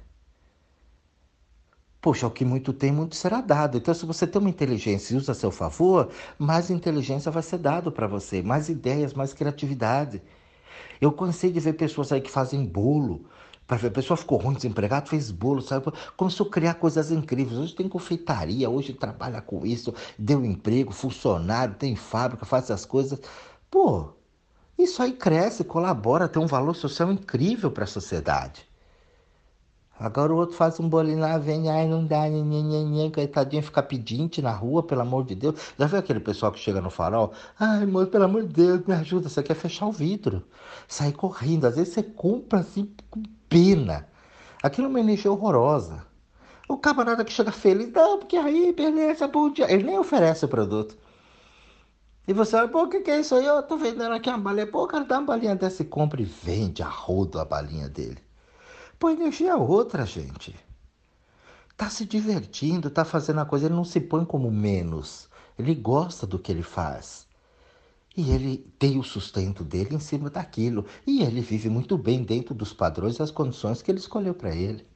Poxa, 2.01 2.27
o 2.27 2.31
que 2.31 2.45
muito 2.45 2.73
tem, 2.73 2.93
muito 2.93 3.17
será 3.17 3.41
dado. 3.41 3.79
Então, 3.79 3.93
se 3.93 4.07
você 4.07 4.27
tem 4.27 4.41
uma 4.41 4.51
inteligência 4.51 5.15
e 5.15 5.17
usa 5.17 5.33
a 5.33 5.35
seu 5.35 5.51
favor, 5.51 6.09
mais 6.39 6.71
inteligência 6.71 7.33
vai 7.33 7.43
ser 7.43 7.59
dado 7.59 7.91
para 7.91 8.07
você, 8.07 8.43
mais 8.43 8.69
ideias, 8.69 9.13
mais 9.13 9.33
criatividade. 9.33 10.23
Eu 11.01 11.11
cansei 11.11 11.51
de 11.51 11.59
ver 11.59 11.73
pessoas 11.73 12.13
aí 12.13 12.21
que 12.21 12.31
fazem 12.31 12.65
bolo. 12.65 13.25
A 13.69 13.91
pessoa 13.91 14.17
ficou 14.17 14.39
ruim, 14.39 14.55
desempregado, 14.55 15.09
fez 15.09 15.31
bolo, 15.31 15.61
sabe? 15.61 15.87
Começou 16.17 16.47
a 16.47 16.51
criar 16.51 16.75
coisas 16.75 17.11
incríveis. 17.11 17.59
Hoje 17.59 17.75
tem 17.75 17.89
confeitaria, 17.89 18.71
hoje 18.71 18.93
trabalha 18.93 19.41
com 19.43 19.67
isso, 19.67 19.93
deu 20.19 20.45
emprego, 20.45 20.93
funcionário, 20.93 21.75
tem 21.75 21.97
fábrica, 21.97 22.47
faz 22.47 22.65
essas 22.65 22.85
coisas. 22.87 23.21
Pô, 23.71 24.13
isso 24.79 25.03
aí 25.03 25.13
cresce, 25.13 25.65
colabora, 25.65 26.29
tem 26.29 26.41
um 26.43 26.47
valor 26.47 26.75
social 26.77 27.11
incrível 27.13 27.71
para 27.71 27.85
a 27.85 27.87
sociedade. 27.87 28.66
Agora 29.99 30.33
o 30.33 30.37
outro 30.37 30.55
faz 30.55 30.79
um 30.79 30.89
bolinho 30.89 31.21
lá, 31.21 31.39
vem, 31.39 31.71
ai, 31.71 31.89
não 31.89 32.05
dá, 32.05 32.29
nhenhenhen, 32.29 33.11
coitadinho, 33.11 33.63
fica 33.63 33.83
pedinte 33.83 34.43
na 34.43 34.53
rua, 34.53 34.83
pelo 34.83 35.01
amor 35.01 35.25
de 35.25 35.35
Deus. 35.35 35.55
Já 35.79 35.87
viu 35.87 35.99
aquele 35.99 36.21
pessoal 36.21 36.53
que 36.53 36.59
chega 36.59 36.83
no 36.83 36.91
farol? 36.91 37.33
Ai, 37.59 37.87
moço, 37.87 38.09
pelo 38.09 38.25
amor 38.25 38.43
de 38.43 38.53
Deus, 38.53 38.87
me 38.87 38.95
ajuda. 38.95 39.31
Você 39.31 39.43
quer 39.43 39.55
fechar 39.55 39.87
o 39.87 39.93
vidro, 39.93 40.43
sair 40.87 41.13
correndo. 41.13 41.65
Às 41.67 41.77
vezes 41.77 41.95
você 41.95 42.03
compra 42.03 42.61
assim 42.61 42.91
com 43.11 43.23
pena. 43.49 44.07
Aquilo 44.63 44.87
é 44.87 44.91
uma 44.91 45.01
energia 45.01 45.33
horrorosa. 45.33 46.05
O 46.69 46.77
camarada 46.77 47.25
que 47.25 47.33
chega 47.33 47.53
feliz, 47.53 47.91
não, 47.93 48.19
porque 48.19 48.37
aí, 48.37 48.73
beleza, 48.73 49.27
bom 49.27 49.51
dia. 49.51 49.73
Ele 49.73 49.85
nem 49.85 49.99
oferece 49.99 50.45
o 50.45 50.49
produto. 50.49 50.97
E 52.29 52.33
você 52.35 52.57
olha, 52.57 52.69
pô, 52.69 52.83
o 52.83 52.89
que, 52.89 53.01
que 53.01 53.11
é 53.11 53.21
isso 53.21 53.35
aí? 53.35 53.47
Eu 53.47 53.63
tô 53.63 53.77
vendendo 53.79 54.13
aqui 54.13 54.29
uma 54.29 54.37
balinha. 54.37 54.67
Pô, 54.67 54.87
cara 54.87 55.05
dá 55.05 55.19
uma 55.19 55.27
balinha 55.27 55.55
dessa 55.55 55.83
e 55.83 55.87
compra 55.87 56.21
e 56.21 56.25
vende 56.25 56.83
a 56.83 56.89
rodo 56.89 57.39
a 57.39 57.45
balinha 57.45 57.89
dele. 57.89 58.26
Pô, 58.99 59.11
energia 59.11 59.51
é 59.51 59.55
outra, 59.55 60.07
gente. 60.07 60.55
Tá 61.77 61.91
se 61.91 62.07
divertindo, 62.07 62.89
tá 62.89 63.05
fazendo 63.05 63.41
a 63.41 63.45
coisa, 63.45 63.67
ele 63.67 63.75
não 63.75 63.85
se 63.85 64.01
põe 64.01 64.25
como 64.25 64.51
menos. 64.51 65.29
Ele 65.59 65.75
gosta 65.75 66.27
do 66.27 66.39
que 66.39 66.51
ele 66.51 66.63
faz. 66.63 67.27
E 68.17 68.31
ele 68.31 68.59
tem 68.79 68.99
o 68.99 69.03
sustento 69.03 69.63
dele 69.63 69.95
em 69.95 70.01
cima 70.01 70.31
daquilo. 70.31 70.87
E 71.07 71.23
ele 71.23 71.43
vive 71.43 71.69
muito 71.69 71.99
bem 71.99 72.23
dentro 72.23 72.55
dos 72.55 72.73
padrões 72.73 73.17
e 73.17 73.19
das 73.19 73.31
condições 73.31 73.83
que 73.83 73.91
ele 73.91 73.99
escolheu 73.99 74.33
para 74.33 74.55
ele. 74.55 74.87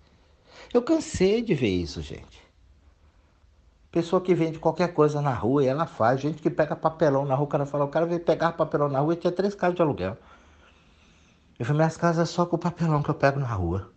Eu 0.73 0.83
cansei 0.83 1.43
de 1.43 1.55
ver 1.55 1.69
isso, 1.69 2.01
gente. 2.01 2.41
Pessoa 3.93 4.23
que 4.23 4.35
vende 4.35 4.59
qualquer 4.59 4.95
coisa 4.95 5.21
na 5.21 5.35
rua 5.35 5.65
e 5.65 5.67
ela 5.67 5.85
faz. 5.85 6.21
Gente 6.21 6.41
que 6.41 6.49
pega 6.49 6.75
papelão 6.75 7.27
na 7.27 7.35
rua, 7.35 7.45
o 7.45 7.49
cara 7.49 7.67
fala, 7.67 7.85
o 7.85 7.89
cara 7.89 8.07
veio 8.07 8.21
pegar 8.21 8.53
papelão 8.53 8.89
na 8.89 9.01
rua 9.01 9.13
e 9.13 9.17
tinha 9.17 9.33
três 9.33 9.55
casas 9.55 9.77
de 9.77 9.83
aluguel. 9.83 10.17
Eu 11.61 11.67
falei, 11.67 11.81
minhas 11.81 11.99
casas 11.99 12.31
só 12.31 12.47
com 12.47 12.57
o 12.57 12.59
papelão 12.59 13.03
que 13.03 13.11
eu 13.11 13.15
pego 13.15 13.39
na 13.39 13.53
rua. 13.53 13.93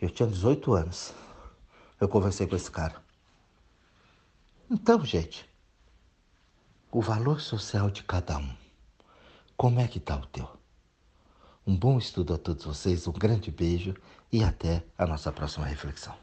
Eu 0.00 0.10
tinha 0.10 0.28
18 0.28 0.72
anos. 0.72 1.14
Eu 2.00 2.08
conversei 2.08 2.48
com 2.48 2.56
esse 2.56 2.68
cara. 2.68 2.96
Então, 4.68 5.04
gente, 5.04 5.48
o 6.90 7.00
valor 7.00 7.40
social 7.40 7.88
de 7.92 8.02
cada 8.02 8.38
um. 8.38 8.52
Como 9.56 9.78
é 9.78 9.86
que 9.86 10.00
tá 10.00 10.16
o 10.16 10.26
teu? 10.26 10.50
Um 11.64 11.76
bom 11.76 11.96
estudo 11.96 12.34
a 12.34 12.38
todos 12.38 12.64
vocês, 12.64 13.06
um 13.06 13.12
grande 13.12 13.52
beijo 13.52 13.94
e 14.32 14.42
até 14.42 14.84
a 14.98 15.06
nossa 15.06 15.30
próxima 15.30 15.64
reflexão. 15.64 16.16